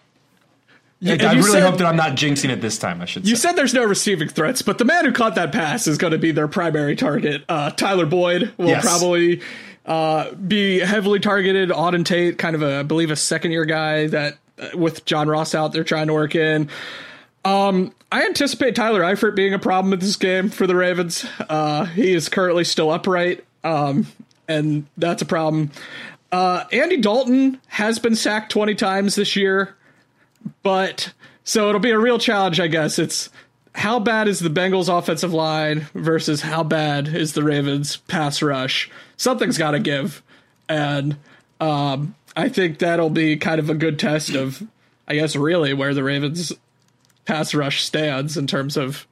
[1.04, 3.30] I, I really said- hope that I'm not jinxing it this time, I should say.
[3.30, 3.48] You say.
[3.48, 6.18] said there's no receiving threats, but the man who caught that pass is going to
[6.18, 7.44] be their primary target.
[7.48, 8.84] Uh, Tyler Boyd will Yes.
[8.84, 9.40] probably
[9.84, 11.70] uh, be heavily targeted.
[11.70, 15.28] Auden Tate, kind of a, I believe, a second year guy that uh, with John
[15.28, 16.68] Ross out, they're trying to work in.
[17.44, 21.26] Um, I anticipate Tyler Eifert being a problem in this game for the Ravens.
[21.48, 24.06] Uh, he is currently still upright, um,
[24.46, 25.72] and that's a problem.
[26.30, 29.74] Uh, Andy Dalton has been sacked 20 times this year,
[30.62, 31.12] but
[31.44, 32.98] so it'll be a real challenge, I guess.
[32.98, 33.30] It's
[33.74, 38.90] how bad is the Bengals offensive line versus how bad is the Ravens pass rush?
[39.16, 40.22] Something's got to give.
[40.68, 41.16] And
[41.60, 44.62] um, I think that'll be kind of a good test of,
[45.08, 46.52] I guess, really where the Ravens
[47.24, 49.06] pass rush stands in terms of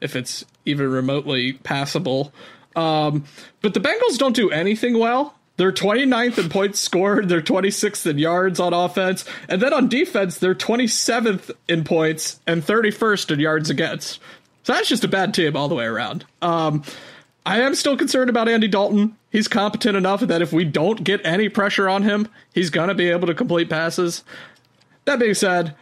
[0.00, 2.32] if it's even remotely passable.
[2.74, 3.24] Um,
[3.60, 5.34] but the Bengals don't do anything well.
[5.56, 7.28] They're 29th in points scored.
[7.28, 9.24] They're 26th in yards on offense.
[9.48, 14.18] And then on defense, they're 27th in points and 31st in yards against.
[14.62, 16.24] So that's just a bad team all the way around.
[16.40, 16.84] Um,
[17.44, 19.16] I am still concerned about Andy Dalton.
[19.30, 22.94] He's competent enough that if we don't get any pressure on him, he's going to
[22.94, 24.22] be able to complete passes.
[25.04, 25.74] That being said,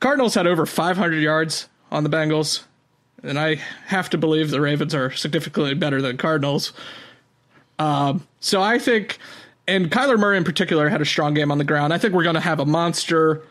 [0.00, 2.64] Cardinals had over 500 yards on the Bengals,
[3.22, 3.56] and I
[3.86, 6.72] have to believe the Ravens are significantly better than Cardinals.
[7.78, 9.18] Um, so I think,
[9.66, 11.92] and Kyler Murray in particular had a strong game on the ground.
[11.92, 13.42] I think we're going to have a monster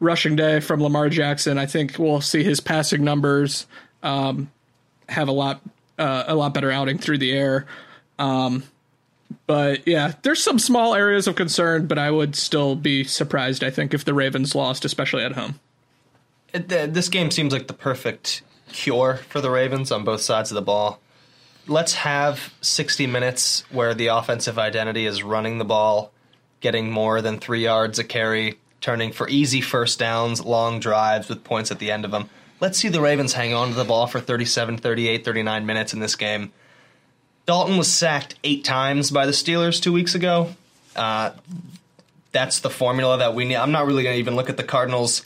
[0.00, 1.58] rushing day from Lamar Jackson.
[1.58, 3.66] I think we'll see his passing numbers
[4.02, 4.50] um,
[5.08, 5.60] have a lot
[5.98, 7.66] uh, a lot better outing through the air.
[8.18, 8.64] Um,
[9.46, 13.62] but yeah, there's some small areas of concern, but I would still be surprised.
[13.62, 15.60] I think if the Ravens lost, especially at home.
[16.52, 20.50] It, th- this game seems like the perfect cure for the Ravens on both sides
[20.50, 21.00] of the ball.
[21.66, 26.12] Let's have 60 minutes where the offensive identity is running the ball,
[26.60, 31.44] getting more than three yards a carry, turning for easy first downs, long drives with
[31.44, 32.28] points at the end of them.
[32.60, 36.00] Let's see the Ravens hang on to the ball for 37, 38, 39 minutes in
[36.00, 36.52] this game.
[37.46, 40.54] Dalton was sacked eight times by the Steelers two weeks ago.
[40.94, 41.32] Uh,
[42.32, 43.56] that's the formula that we need.
[43.56, 45.24] I'm not really going to even look at the Cardinals'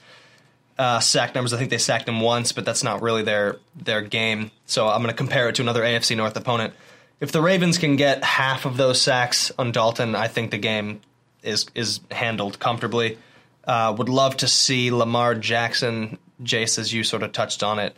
[0.78, 1.52] uh, sack numbers.
[1.52, 4.50] I think they sacked him once, but that's not really their their game.
[4.66, 6.74] So I'm going to compare it to another AFC North opponent.
[7.20, 11.00] If the Ravens can get half of those sacks on Dalton, I think the game
[11.42, 13.18] is is handled comfortably.
[13.66, 17.96] Uh, would love to see Lamar Jackson, Jace, as you sort of touched on it,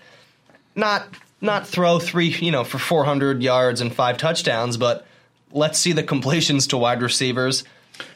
[0.74, 1.08] not
[1.40, 5.06] not throw three, you know, for 400 yards and five touchdowns, but
[5.52, 7.64] let's see the completions to wide receivers.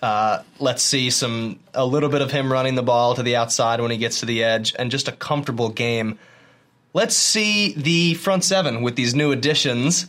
[0.03, 3.81] Uh, let's see some a little bit of him running the ball to the outside
[3.81, 6.19] when he gets to the edge, and just a comfortable game.
[6.93, 10.09] Let's see the front seven with these new additions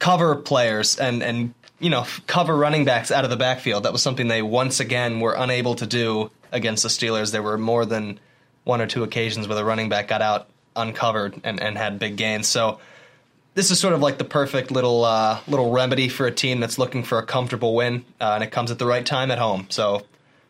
[0.00, 3.84] cover players and and you know cover running backs out of the backfield.
[3.84, 7.30] That was something they once again were unable to do against the Steelers.
[7.30, 8.18] There were more than
[8.64, 12.16] one or two occasions where the running back got out uncovered and, and had big
[12.16, 12.48] gains.
[12.48, 12.80] So
[13.54, 16.78] this is sort of like the perfect little uh, little remedy for a team that's
[16.78, 19.66] looking for a comfortable win, uh, and it comes at the right time at home.
[19.70, 20.02] So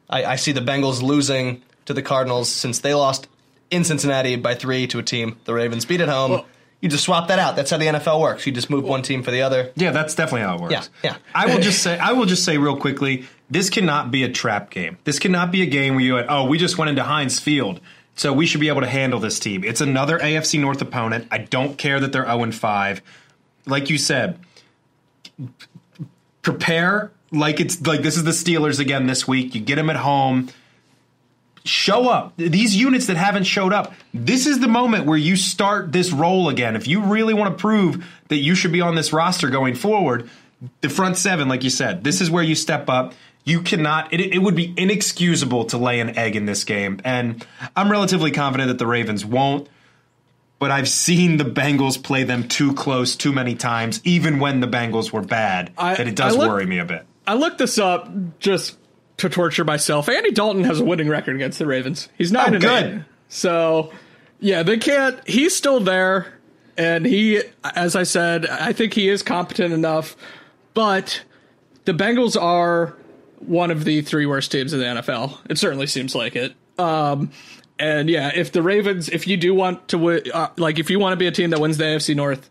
[0.09, 3.29] I, I, see the Bengals losing to the Cardinals since they lost
[3.71, 6.31] in Cincinnati by three to a team the Ravens beat at home.
[6.31, 6.47] Well,
[6.81, 7.57] you just swap that out.
[7.57, 8.47] That's how the NFL works.
[8.47, 9.71] You just move one team for the other.
[9.77, 10.73] Yeah, that's definitely how it works.
[10.73, 11.17] Yeah, yeah.
[11.35, 14.71] I will just say, I will just say real quickly, this cannot be a trap
[14.71, 14.97] game.
[15.05, 17.81] This cannot be a game where you, at, oh, we just went into Heinz Field
[18.17, 19.65] so we should be able to handle this team.
[19.65, 21.29] It's another AFC North opponent.
[21.31, 23.03] I don't care that they're 0 5.
[23.67, 24.39] Like you said,
[26.43, 29.55] prepare like it's like this is the Steelers again this week.
[29.55, 30.49] You get them at home.
[31.65, 32.33] Show up.
[32.37, 36.49] These units that haven't showed up, this is the moment where you start this role
[36.49, 36.75] again.
[36.75, 40.29] If you really want to prove that you should be on this roster going forward,
[40.81, 43.13] the front seven, like you said, this is where you step up.
[43.45, 44.13] You cannot.
[44.13, 48.31] It, it, would be inexcusable to lay an egg in this game, and I'm relatively
[48.31, 49.69] confident that the Ravens won't.
[50.59, 54.67] But I've seen the Bengals play them too close too many times, even when the
[54.69, 55.73] Bengals were bad.
[55.79, 57.07] I, that it does look, worry me a bit.
[57.27, 58.11] I looked this up
[58.41, 58.77] just
[59.17, 60.09] to torture myself.
[60.11, 62.11] Andy Dalton has a winning record against the Ravens.
[62.19, 62.85] He's nine oh, and good.
[62.85, 63.03] Eight.
[63.29, 63.91] So
[64.41, 65.27] yeah, they can't.
[65.27, 66.35] He's still there,
[66.77, 70.15] and he, as I said, I think he is competent enough.
[70.75, 71.23] But
[71.85, 72.97] the Bengals are
[73.41, 75.39] one of the three worst teams in the NFL.
[75.49, 76.55] It certainly seems like it.
[76.79, 77.31] Um,
[77.79, 80.99] and yeah, if the Ravens, if you do want to win, uh, like if you
[80.99, 82.51] want to be a team that wins the AFC North,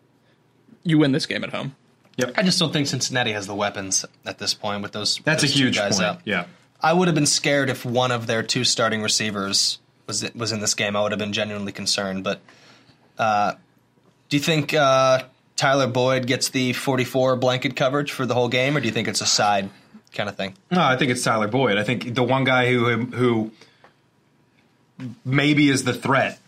[0.83, 1.75] you win this game at home.
[2.17, 2.33] Yep.
[2.35, 5.21] I just don't think Cincinnati has the weapons at this point with those.
[5.23, 6.05] That's those a huge guys point.
[6.05, 6.21] Out.
[6.25, 6.45] Yeah.
[6.81, 10.59] I would have been scared if one of their two starting receivers was was in
[10.59, 10.95] this game.
[10.95, 12.23] I would have been genuinely concerned.
[12.23, 12.41] But
[13.17, 13.53] uh,
[14.27, 15.23] do you think uh,
[15.55, 19.07] Tyler Boyd gets the 44 blanket coverage for the whole game, or do you think
[19.07, 19.69] it's a side
[20.13, 20.55] kind of thing.
[20.71, 21.77] No, I think it's Tyler Boyd.
[21.77, 23.51] I think the one guy who who
[25.25, 26.39] maybe is the threat.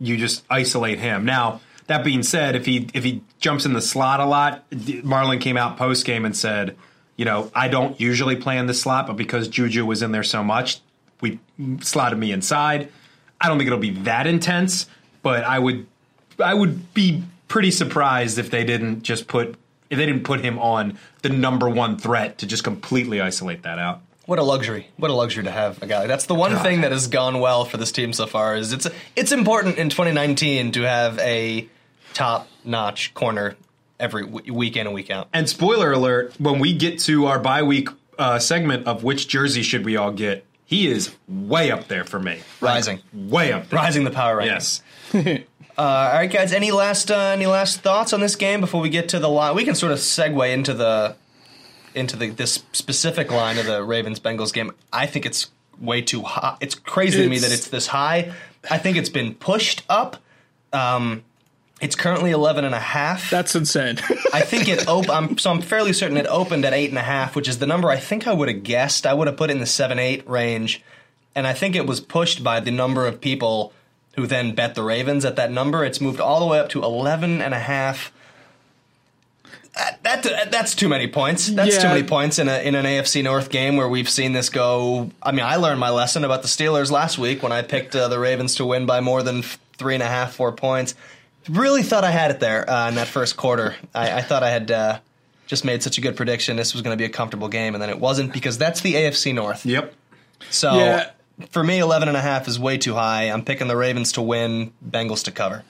[0.00, 1.24] You just isolate him.
[1.24, 5.40] Now, that being said, if he if he jumps in the slot a lot, Marlon
[5.40, 6.76] came out post game and said,
[7.16, 10.24] you know, I don't usually play in the slot, but because Juju was in there
[10.24, 10.80] so much,
[11.20, 11.38] we
[11.80, 12.88] slotted me inside.
[13.40, 14.86] I don't think it'll be that intense,
[15.22, 15.86] but I would
[16.42, 19.56] I would be pretty surprised if they didn't just put
[19.90, 23.78] if they didn't put him on the number one threat to just completely isolate that
[23.78, 24.00] out.
[24.26, 24.88] What a luxury!
[24.96, 26.06] What a luxury to have a guy.
[26.06, 26.62] That's the one God.
[26.62, 28.56] thing that has gone well for this team so far.
[28.56, 31.68] Is it's it's important in 2019 to have a
[32.14, 33.56] top notch corner
[34.00, 35.28] every week in and week out.
[35.34, 39.62] And spoiler alert: when we get to our bye week uh, segment of which jersey
[39.62, 42.40] should we all get, he is way up there for me.
[42.62, 43.78] Rising, like, way up, there.
[43.78, 44.80] rising the power rankings.
[45.12, 45.44] Yes.
[45.76, 46.52] Uh, all right, guys.
[46.52, 49.56] Any last uh, any last thoughts on this game before we get to the line?
[49.56, 51.16] We can sort of segue into the
[51.94, 54.72] into the this specific line of the Ravens Bengals game.
[54.92, 55.50] I think it's
[55.80, 56.56] way too high.
[56.60, 58.32] It's crazy it's, to me that it's this high.
[58.70, 60.16] I think it's been pushed up.
[60.72, 61.24] Um,
[61.80, 63.30] it's currently 11 and a half.
[63.30, 63.98] That's insane.
[64.32, 67.02] I think it op- I'm, so I'm fairly certain it opened at eight and a
[67.02, 69.06] half, which is the number I think I would have guessed.
[69.06, 70.82] I would have put it in the seven eight range,
[71.34, 73.72] and I think it was pushed by the number of people
[74.16, 75.84] who then bet the Ravens at that number.
[75.84, 78.12] It's moved all the way up to 11 and a half.
[79.76, 81.48] That, that that's too many points.
[81.48, 81.82] That's yeah.
[81.82, 85.10] too many points in a in an AFC North game where we've seen this go.
[85.20, 88.06] I mean, I learned my lesson about the Steelers last week when I picked uh,
[88.06, 90.94] the Ravens to win by more than three and a half, four points.
[91.48, 93.74] Really thought I had it there uh, in that first quarter.
[93.92, 95.00] I, I thought I had uh,
[95.48, 96.56] just made such a good prediction.
[96.56, 98.94] This was going to be a comfortable game, and then it wasn't because that's the
[98.94, 99.66] AFC North.
[99.66, 99.92] Yep.
[100.50, 101.10] So yeah
[101.50, 103.24] for me, 11 and a half is way too high.
[103.24, 105.64] I'm picking the Ravens to win, Bengals to cover.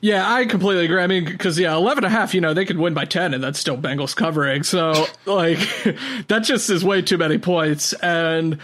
[0.00, 1.00] Yeah, I completely agree.
[1.00, 3.34] I mean, because yeah, 11 and a half, you know, they could win by 10
[3.34, 4.62] and that's still Bengals covering.
[4.62, 5.58] So, like,
[6.28, 7.92] that just is way too many points.
[7.94, 8.58] And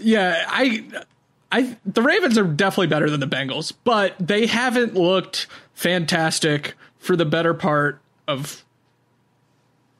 [0.00, 0.84] yeah, I,
[1.50, 7.16] I, the Ravens are definitely better than the Bengals, but they haven't looked fantastic for
[7.16, 8.64] the better part of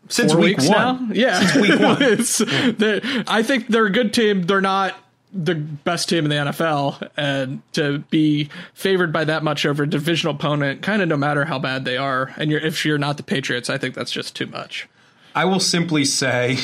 [0.09, 1.09] Since four week weeks one.
[1.09, 1.15] now.
[1.15, 2.03] Yeah, Since week one.
[2.03, 2.39] It's-
[2.79, 4.43] they- I think they're a good team.
[4.43, 4.97] They're not
[5.35, 9.89] the best team in the NFL, and to be favored by that much over a
[9.89, 13.17] divisional opponent, kind of no matter how bad they are, and you're, if you're not
[13.17, 14.89] the Patriots, I think that's just too much.
[15.35, 16.59] I will simply say,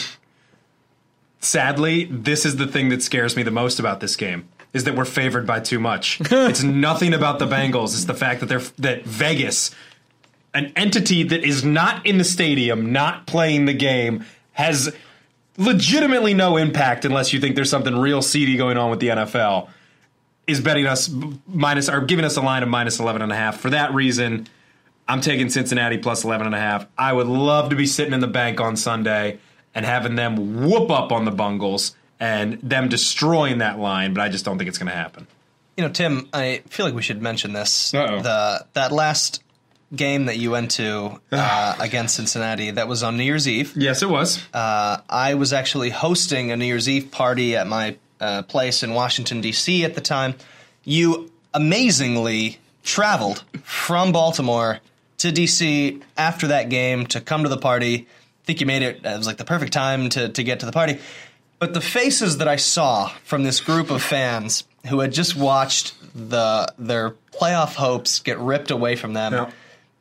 [1.41, 4.49] sadly, this is the thing that scares me the most about this game.
[4.74, 6.20] Is that we're favored by too much.
[6.30, 7.95] it's nothing about the Bengals.
[7.95, 9.70] It's the fact that they're that Vegas,
[10.55, 14.95] an entity that is not in the stadium, not playing the game, has
[15.57, 19.69] legitimately no impact unless you think there's something real seedy going on with the NFL.
[20.47, 21.11] Is betting us
[21.47, 23.61] minus or giving us a line of minus 11 and a half.
[23.61, 24.49] For that reason,
[25.07, 26.87] I'm taking Cincinnati plus 11 and a half.
[26.97, 29.39] I would love to be sitting in the bank on Sunday
[29.75, 34.29] and having them whoop up on the Bungles and them destroying that line, but I
[34.29, 35.27] just don't think it's going to happen.
[35.77, 37.95] You know, Tim, I feel like we should mention this.
[37.95, 38.23] Uh-oh.
[38.23, 39.43] The that last
[39.95, 43.72] game that you went to uh, against Cincinnati that was on New Year's Eve.
[43.76, 44.45] Yes, it was.
[44.53, 48.95] Uh, I was actually hosting a New Year's Eve party at my uh, place in
[48.95, 49.84] Washington D.C.
[49.84, 50.34] at the time.
[50.84, 54.80] You amazingly traveled from Baltimore
[55.18, 56.01] to D.C.
[56.16, 58.07] after that game to come to the party.
[58.43, 59.05] I think you made it.
[59.05, 60.99] It was like the perfect time to to get to the party.
[61.59, 65.95] But the faces that I saw from this group of fans who had just watched
[66.14, 69.32] the their playoff hopes get ripped away from them.
[69.32, 69.51] Yeah.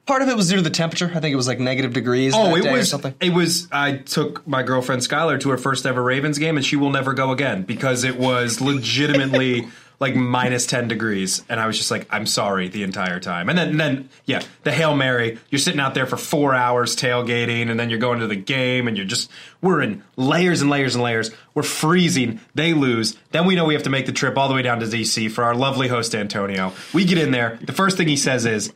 [0.07, 1.11] Part of it was due to the temperature.
[1.13, 2.33] I think it was like negative degrees.
[2.33, 3.13] Oh, that it day or was something.
[3.19, 3.67] It was.
[3.73, 7.13] I took my girlfriend Skylar to her first ever Ravens game, and she will never
[7.13, 9.67] go again because it was legitimately
[9.99, 13.49] like minus ten degrees, and I was just like, I'm sorry the entire time.
[13.49, 15.39] And then, and then, yeah, the hail mary.
[15.49, 18.87] You're sitting out there for four hours tailgating, and then you're going to the game,
[18.87, 19.29] and you're just
[19.61, 21.31] we're in layers and layers and layers.
[21.53, 22.39] We're freezing.
[22.55, 23.17] They lose.
[23.31, 25.29] Then we know we have to make the trip all the way down to DC
[25.31, 26.71] for our lovely host Antonio.
[26.93, 27.59] We get in there.
[27.61, 28.71] The first thing he says is,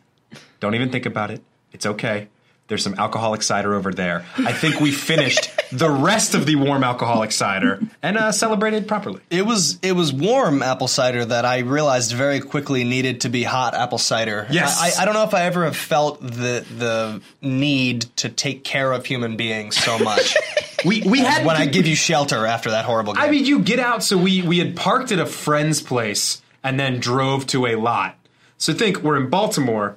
[0.62, 1.42] "Don't even think about it.
[1.74, 2.30] It's okay."
[2.72, 4.24] There's some alcoholic cider over there.
[4.38, 9.20] I think we finished the rest of the warm alcoholic cider and uh, celebrated properly.
[9.30, 13.44] It was it was warm apple cider that I realized very quickly needed to be
[13.44, 14.48] hot apple cider.
[14.50, 14.80] Yes.
[14.80, 18.94] I, I don't know if I ever have felt the the need to take care
[18.94, 20.38] of human beings so much.
[20.84, 23.24] We we had when I give you shelter after that horrible game.
[23.24, 24.02] I mean, you get out.
[24.02, 28.18] So we we had parked at a friend's place and then drove to a lot.
[28.58, 29.96] So think we're in Baltimore.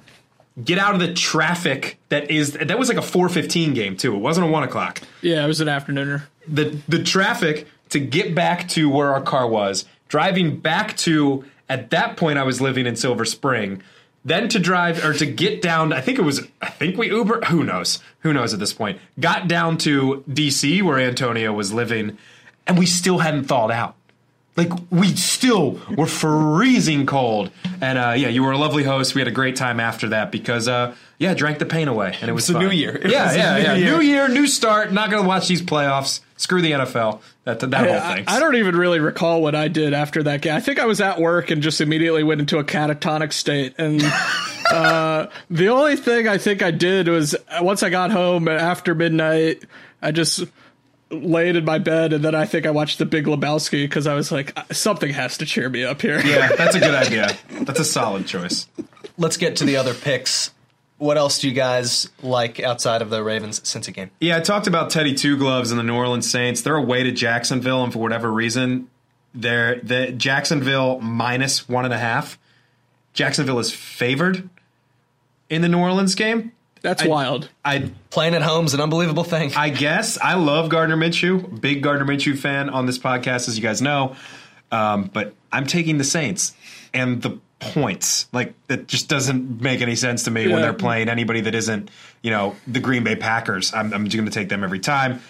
[0.63, 4.15] Get out of the traffic that is that was like a four fifteen game too.
[4.15, 5.01] It wasn't a one o'clock.
[5.21, 6.23] Yeah, it was an afternooner.
[6.47, 11.89] the the traffic to get back to where our car was, driving back to at
[11.89, 13.83] that point I was living in Silver Spring,
[14.23, 17.41] then to drive or to get down, I think it was I think we Uber,
[17.47, 17.99] who knows?
[18.21, 18.99] Who knows at this point.
[19.19, 22.17] Got down to DC where Antonio was living
[22.65, 23.95] and we still hadn't thawed out.
[24.57, 27.51] Like we still were freezing cold,
[27.81, 29.13] and uh, yeah, you were a lovely host.
[29.13, 32.29] We had a great time after that because uh, yeah, drank the pain away, and
[32.29, 32.95] it was It's a new year.
[32.95, 33.73] It Yeah, yeah, new yeah.
[33.75, 33.97] year.
[33.97, 34.93] New year, new start.
[34.93, 36.21] Not going to watch these playoffs.
[36.37, 37.21] Screw the NFL.
[37.45, 38.23] That that whole I, thing.
[38.27, 40.55] I don't even really recall what I did after that game.
[40.55, 43.75] I think I was at work and just immediately went into a catatonic state.
[43.77, 44.01] And
[44.71, 48.95] uh, the only thing I think I did was uh, once I got home after
[48.95, 49.63] midnight,
[50.01, 50.43] I just
[51.23, 54.15] laid in my bed and then I think I watched The Big Lebowski because I
[54.15, 56.19] was like, uh, something has to cheer me up here.
[56.21, 57.37] Yeah, that's a good idea.
[57.49, 58.67] That's a solid choice.
[59.17, 60.51] Let's get to the other picks.
[60.97, 64.11] What else do you guys like outside of the Ravens since Cincy game?
[64.21, 66.61] Yeah, I talked about Teddy Two Gloves and the New Orleans Saints.
[66.61, 68.89] They're away to Jacksonville, and for whatever reason,
[69.33, 72.39] they're the Jacksonville minus one and a half.
[73.13, 74.49] Jacksonville is favored
[75.49, 76.53] in the New Orleans game.
[76.85, 77.49] That's I- wild.
[77.65, 79.53] I Playing at home is an unbelievable thing.
[79.55, 81.59] I guess I love Gardner Minshew.
[81.59, 84.15] Big Gardner Minshew fan on this podcast, as you guys know.
[84.71, 86.53] Um, but I'm taking the Saints
[86.93, 88.27] and the points.
[88.31, 91.89] Like that just doesn't make any sense to me when they're playing anybody that isn't,
[92.21, 93.73] you know, the Green Bay Packers.
[93.73, 95.21] I'm, I'm just going to take them every time.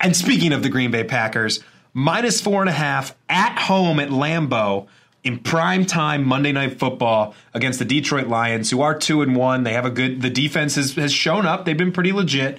[0.00, 1.60] And speaking of the Green Bay Packers,
[1.94, 4.86] minus four and a half at home at Lambeau
[5.24, 9.62] in prime time Monday Night Football against the Detroit Lions, who are two and one.
[9.62, 10.22] They have a good.
[10.22, 11.64] The defense has, has shown up.
[11.64, 12.58] They've been pretty legit.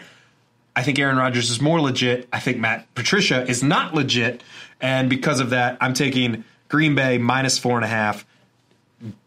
[0.75, 2.27] I think Aaron Rodgers is more legit.
[2.33, 4.43] I think Matt Patricia is not legit,
[4.81, 8.25] and because of that, I'm taking Green Bay minus four and a half.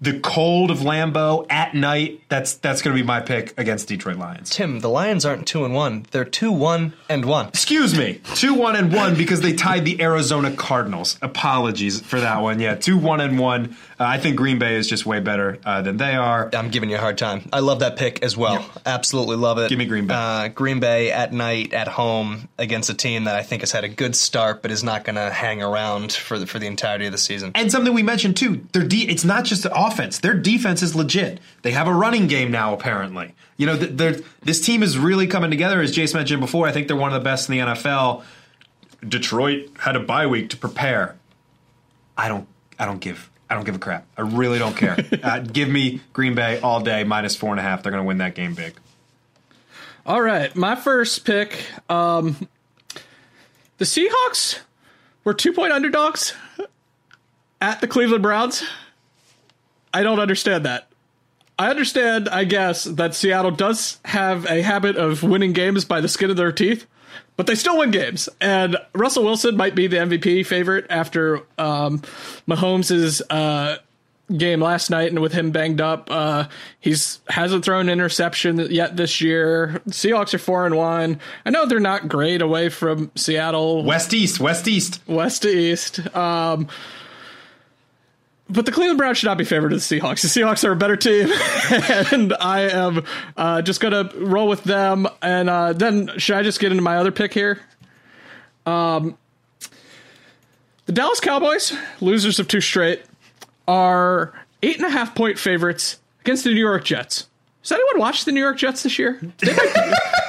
[0.01, 2.23] The cold of Lambeau at night.
[2.29, 4.51] That's that's going to be my pick against Detroit Lions.
[4.51, 7.49] Tim, the Lions aren't two and one; they're two one and one.
[7.49, 11.19] Excuse me, two one and one because they tied the Arizona Cardinals.
[11.23, 12.61] Apologies for that one.
[12.61, 13.77] Yeah, two one and one.
[13.99, 16.51] Uh, I think Green Bay is just way better uh, than they are.
[16.53, 17.49] I'm giving you a hard time.
[17.53, 18.69] I love that pick as well.
[18.85, 19.69] Absolutely love it.
[19.69, 20.15] Give me Green Bay.
[20.15, 23.85] Uh, Green Bay at night at home against a team that I think has had
[23.85, 27.07] a good start, but is not going to hang around for the, for the entirety
[27.07, 27.53] of the season.
[27.55, 30.19] And something we mentioned too, their de- it's not just offense.
[30.19, 31.41] Their defense is legit.
[31.63, 33.35] They have a running game now, apparently.
[33.57, 35.81] You know, th- this team is really coming together.
[35.81, 38.23] As Jace mentioned before, I think they're one of the best in the NFL.
[39.07, 41.17] Detroit had a bye week to prepare.
[42.17, 42.47] I don't.
[42.79, 43.31] I don't give.
[43.49, 44.07] I don't give a crap.
[44.17, 44.97] I really don't care.
[45.23, 47.83] uh, give me Green Bay all day minus four and a half.
[47.83, 48.75] They're going to win that game big.
[50.05, 51.67] All right, my first pick.
[51.89, 52.49] Um,
[53.79, 54.61] the Seahawks
[55.25, 56.35] were two point underdogs
[57.61, 58.65] at the Cleveland Browns.
[59.97, 60.89] I don't understand that.
[61.59, 66.09] I understand, I guess, that Seattle does have a habit of winning games by the
[66.09, 66.87] skin of their teeth,
[67.39, 68.29] but they still win games.
[68.39, 72.01] And Russell Wilson might be the MVP favorite after um,
[72.47, 73.79] Mahomes' uh,
[74.37, 76.47] game last night, and with him banged up, uh,
[76.79, 79.81] he's hasn't thrown an interception yet this year.
[79.89, 81.21] Seahawks are four and one.
[81.47, 83.83] I know they're not great away from Seattle.
[83.83, 86.15] West East, West East, West East.
[86.15, 86.69] Um,
[88.49, 90.23] but the Cleveland Browns should not be favored to the Seahawks.
[90.23, 91.29] The Seahawks are a better team,
[92.13, 93.05] and I am
[93.37, 95.09] uh, just going to roll with them.
[95.21, 97.61] And uh, then, should I just get into my other pick here?
[98.65, 99.19] Um,
[100.87, 103.03] the Dallas Cowboys, losers of two straight,
[103.67, 104.33] are
[104.63, 107.27] eight and a half point favorites against the New York Jets.
[107.63, 109.21] Does anyone watch the New York Jets this year?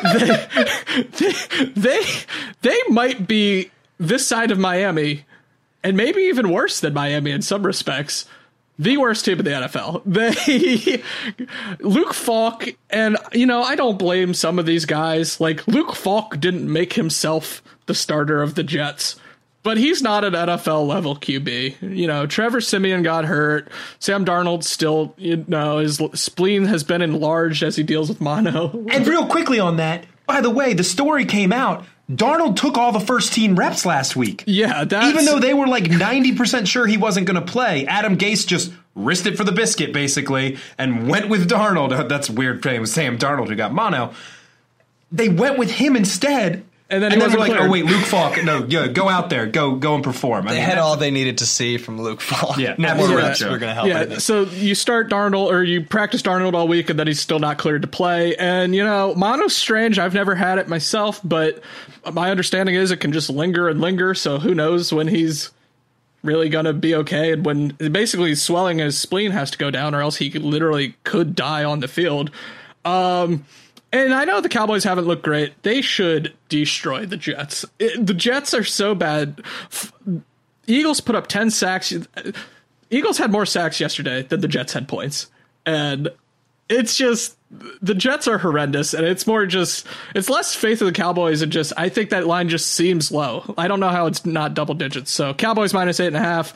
[0.04, 2.02] They they, they, they,
[2.62, 5.26] they might be this side of Miami
[5.84, 8.26] and maybe even worse than Miami in some respects,
[8.80, 10.02] the worst team in the NFL.
[10.06, 11.04] They
[11.80, 15.40] Luke Falk, and you know, I don't blame some of these guys.
[15.40, 19.16] Like Luke Falk didn't make himself the starter of the Jets.
[19.64, 21.82] But he's not an NFL level QB.
[21.82, 23.70] You know, Trevor Siemian got hurt.
[24.00, 28.86] Sam Darnold still, you know, his spleen has been enlarged as he deals with mono.
[28.90, 32.94] And real quickly on that, by the way, the story came out Darnold took all
[32.94, 34.44] the first team reps last week.
[34.48, 38.48] Yeah, even though they were like 90% sure he wasn't going to play, Adam Gase
[38.48, 42.08] just risked it for the biscuit basically and went with Darnold.
[42.10, 44.14] That's weird saying with Sam Darnold who got mono.
[45.12, 47.68] They went with him instead and then, and then they're like, cleared.
[47.68, 50.58] "Oh wait, Luke Falk, no, yeah, go out there, go, go and perform." I they
[50.60, 52.58] mean, had all they needed to see from Luke Falk.
[52.58, 53.88] Yeah, no more reps were going to help.
[53.88, 57.40] Yeah, so you start Darnold or you practice Darnold all week, and then he's still
[57.40, 58.36] not cleared to play.
[58.38, 60.00] And you know, mono's strange.
[60.00, 61.62] I've never had it myself, but
[62.14, 64.14] my understanding is it can just linger and linger.
[64.14, 65.52] So who knows when he's
[66.24, 70.02] really gonna be okay and when basically swelling his spleen has to go down or
[70.02, 72.32] else he could, literally could die on the field
[72.86, 73.46] um
[73.92, 75.62] and I know the Cowboys haven't looked great.
[75.64, 77.66] They should destroy the Jets.
[77.80, 79.42] It, the Jets are so bad.
[79.72, 79.94] F-
[80.68, 81.94] Eagles put up 10 sacks.
[82.90, 85.28] Eagles had more sacks yesterday than the Jets had points.
[85.66, 86.10] And
[86.70, 87.38] it's just
[87.82, 91.52] the Jets are horrendous and it's more just it's less faith of the Cowboys and
[91.52, 93.54] just I think that line just seems low.
[93.58, 95.12] I don't know how it's not double digits.
[95.12, 96.54] So Cowboys minus eight and a half,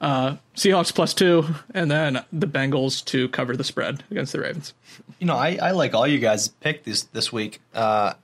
[0.00, 1.44] uh, Seahawks plus two,
[1.74, 4.72] and then the Bengals to cover the spread against the Ravens.
[5.18, 7.60] You know, I, I like all you guys picked this this week.
[7.74, 8.14] Uh,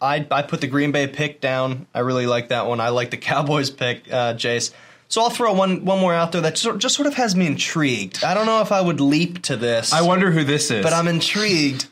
[0.00, 1.86] I I put the Green Bay pick down.
[1.94, 2.80] I really like that one.
[2.80, 4.72] I like the Cowboys pick, uh, Jace.
[5.08, 7.46] So I'll throw one one more out there that just, just sort of has me
[7.46, 8.22] intrigued.
[8.22, 9.92] I don't know if I would leap to this.
[9.92, 10.82] I wonder who this is.
[10.82, 11.86] But I'm intrigued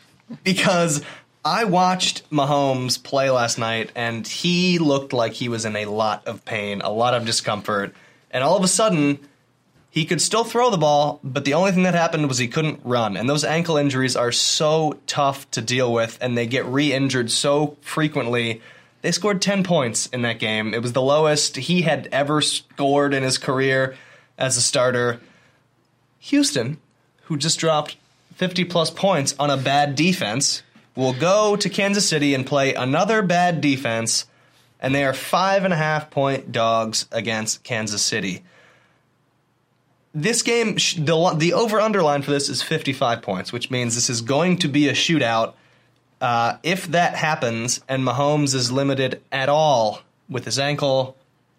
[0.44, 1.02] because
[1.42, 6.26] I watched Mahomes play last night and he looked like he was in a lot
[6.26, 7.94] of pain, a lot of discomfort.
[8.36, 9.18] And all of a sudden,
[9.88, 12.80] he could still throw the ball, but the only thing that happened was he couldn't
[12.84, 13.16] run.
[13.16, 17.30] And those ankle injuries are so tough to deal with, and they get re injured
[17.30, 18.60] so frequently.
[19.00, 20.74] They scored 10 points in that game.
[20.74, 23.96] It was the lowest he had ever scored in his career
[24.36, 25.18] as a starter.
[26.18, 26.76] Houston,
[27.22, 27.96] who just dropped
[28.34, 30.62] 50 plus points on a bad defense,
[30.94, 34.26] will go to Kansas City and play another bad defense,
[34.86, 38.44] and they are five and a half point dogs against Kansas City
[40.16, 44.22] this game, the the over underline for this is 55 points, which means this is
[44.22, 45.52] going to be a shootout.
[46.22, 50.00] Uh, if that happens and Mahomes is limited at all
[50.30, 51.14] with his ankle,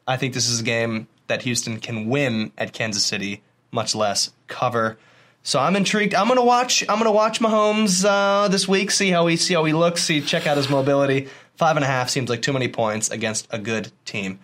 [0.08, 4.32] I think this is a game that Houston can win at Kansas City, much less
[4.48, 4.98] cover.
[5.44, 6.16] So I'm intrigued.
[6.16, 6.84] I'm gonna watch.
[6.90, 8.90] I'm gonna watch Mahomes uh, this week.
[8.90, 10.02] See how he see how he looks.
[10.02, 11.30] See check out his mobility.
[11.58, 14.40] Five and a half seems like too many points against a good team.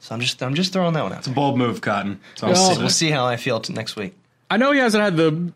[0.00, 1.18] So I'm just I'm just throwing that one out.
[1.18, 2.20] It's a bold move, Cotton.
[2.36, 4.14] So we'll, see, we'll see how I feel t- next week.
[4.50, 5.52] I know he hasn't had the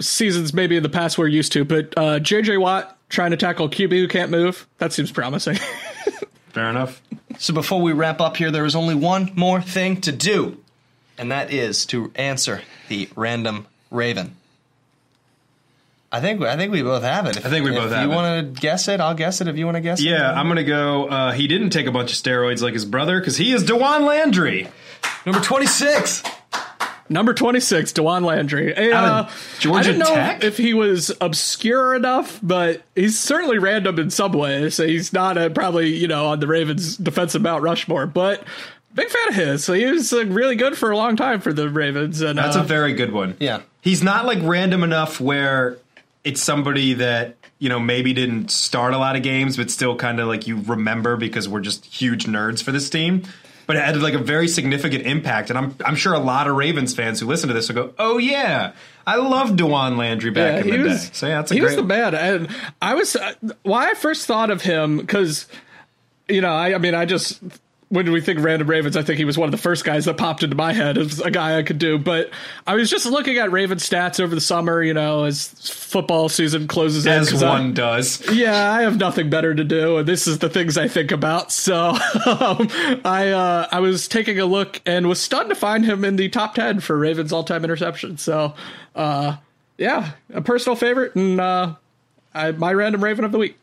[0.00, 2.56] seasons maybe in the past we're used to, but uh, J.J.
[2.56, 5.56] Watt trying to tackle QB who can't move, that seems promising.
[6.50, 7.02] Fair enough.
[7.38, 10.62] So before we wrap up here, there is only one more thing to do,
[11.18, 14.36] and that is to answer the random Raven.
[16.12, 17.36] I think I think we both have it.
[17.36, 18.10] If, I think we both have you it.
[18.10, 19.46] You want to guess it, I'll guess it.
[19.48, 21.06] If you want to guess it, Yeah, I'm gonna go.
[21.06, 24.02] Uh, he didn't take a bunch of steroids like his brother because he is Dawan
[24.06, 24.68] Landry.
[25.24, 26.22] number twenty six.
[27.12, 28.72] Number 26, Dawan Landry.
[28.72, 30.44] Hey, Out uh, of Georgia I didn't know Tech?
[30.44, 34.76] if he was obscure enough, but he's certainly random in some ways.
[34.76, 38.44] So he's not uh probably, you know, on the Ravens defensive Mount Rushmore, but
[38.94, 39.64] big fan of his.
[39.64, 42.20] So he was uh, really good for a long time for the Ravens.
[42.20, 43.36] And That's uh, a very good one.
[43.40, 43.62] Yeah.
[43.80, 45.78] He's not like random enough where
[46.24, 50.20] it's somebody that, you know, maybe didn't start a lot of games, but still kind
[50.20, 53.22] of like you remember because we're just huge nerds for this team.
[53.66, 55.48] But it had like a very significant impact.
[55.48, 57.94] And I'm I'm sure a lot of Ravens fans who listen to this will go,
[58.00, 58.72] Oh yeah,
[59.06, 60.96] I love Dawan Landry back in the day.
[61.12, 62.14] So yeah, that's a he great was the man.
[62.14, 62.48] And
[62.82, 65.46] I was uh, why I first thought of him because
[66.28, 67.40] you know I, I mean I just
[67.90, 69.84] when did we think of random Ravens, I think he was one of the first
[69.84, 71.98] guys that popped into my head as a guy I could do.
[71.98, 72.30] But
[72.66, 76.68] I was just looking at Raven stats over the summer, you know, as football season
[76.68, 77.12] closes in.
[77.12, 78.22] as 'cause I- one does.
[78.32, 81.50] yeah, I have nothing better to do, and this is the things I think about.
[81.52, 81.88] So
[82.26, 82.68] um,
[83.04, 86.28] I uh, I was taking a look and was stunned to find him in the
[86.28, 88.18] top ten for Ravens all time interception.
[88.18, 88.54] So
[88.94, 89.36] uh,
[89.78, 91.74] yeah, a personal favorite and uh,
[92.34, 93.56] I, my random Raven of the week.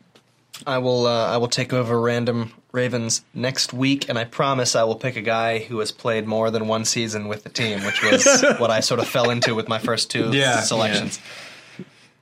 [0.66, 4.84] I will uh, I will take over random Ravens next week, and I promise I
[4.84, 8.04] will pick a guy who has played more than one season with the team, which
[8.04, 11.20] was what I sort of fell into with my first two Yeah, selections.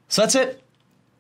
[0.08, 0.62] So that's it.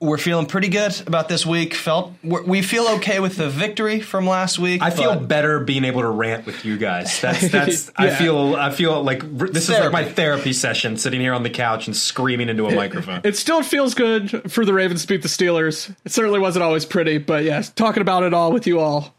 [0.02, 1.74] We're feeling pretty good about this week.
[1.74, 4.82] Felt we're, we feel okay with the victory from last week.
[4.82, 7.22] I feel better being able to rant with you guys.
[7.22, 7.92] That's that's.
[7.96, 10.14] I feel I feel like r- this is like my Therapy.
[10.16, 13.22] therapy session, sitting here on the couch and screaming into a microphone.
[13.24, 15.96] It still feels good for the Ravens to beat the Steelers.
[16.04, 19.16] It certainly wasn't always pretty, but yeah, talking about it all with you all.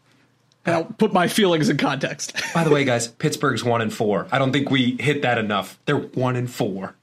[0.66, 2.34] I'll put my feelings in context.
[2.52, 4.26] By the way, guys, Pittsburgh's one and four.
[4.30, 5.78] I don't think we hit that enough.
[5.86, 6.94] They're one and four.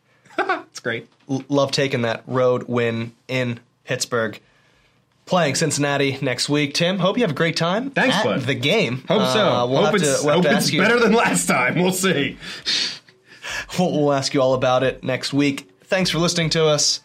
[0.83, 1.07] Great.
[1.29, 4.39] l- love taking that road win in Pittsburgh.
[5.25, 6.73] Playing Cincinnati next week.
[6.73, 8.41] Tim, hope you have a great time Thanks, at bud.
[8.41, 9.03] the game.
[9.07, 9.47] Hope so.
[9.47, 11.75] Uh, we'll hope it's, to, we'll hope it's better than last time.
[11.75, 12.37] We'll see.
[13.77, 15.69] We'll, we'll ask you all about it next week.
[15.83, 17.01] Thanks for listening to us.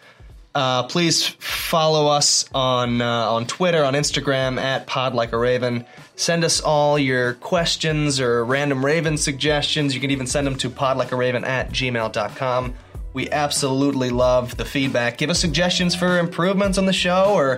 [0.55, 5.85] Uh, please follow us on uh, on Twitter, on Instagram at Pod Like a Raven.
[6.17, 9.95] Send us all your questions or random Raven suggestions.
[9.95, 12.75] You can even send them to podlikearaven at gmail.com.
[13.19, 15.19] We absolutely love the feedback.
[15.19, 17.57] Give us suggestions for improvements on the show, or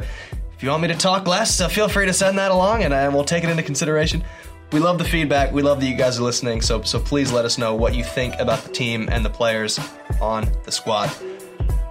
[0.55, 2.95] if you want me to talk less, uh, feel free to send that along, and
[2.95, 4.25] uh, we'll take it into consideration.
[4.73, 5.53] We love the feedback.
[5.53, 6.63] We love that you guys are listening.
[6.63, 9.79] So so please let us know what you think about the team and the players
[10.19, 11.11] on the squad.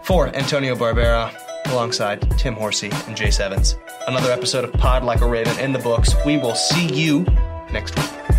[0.03, 1.31] For Antonio Barbera,
[1.67, 3.75] alongside Tim Horsey and Jace Evans,
[4.07, 6.15] another episode of Pod Like a Raven in the books.
[6.25, 7.23] We will see you
[7.71, 8.38] next week.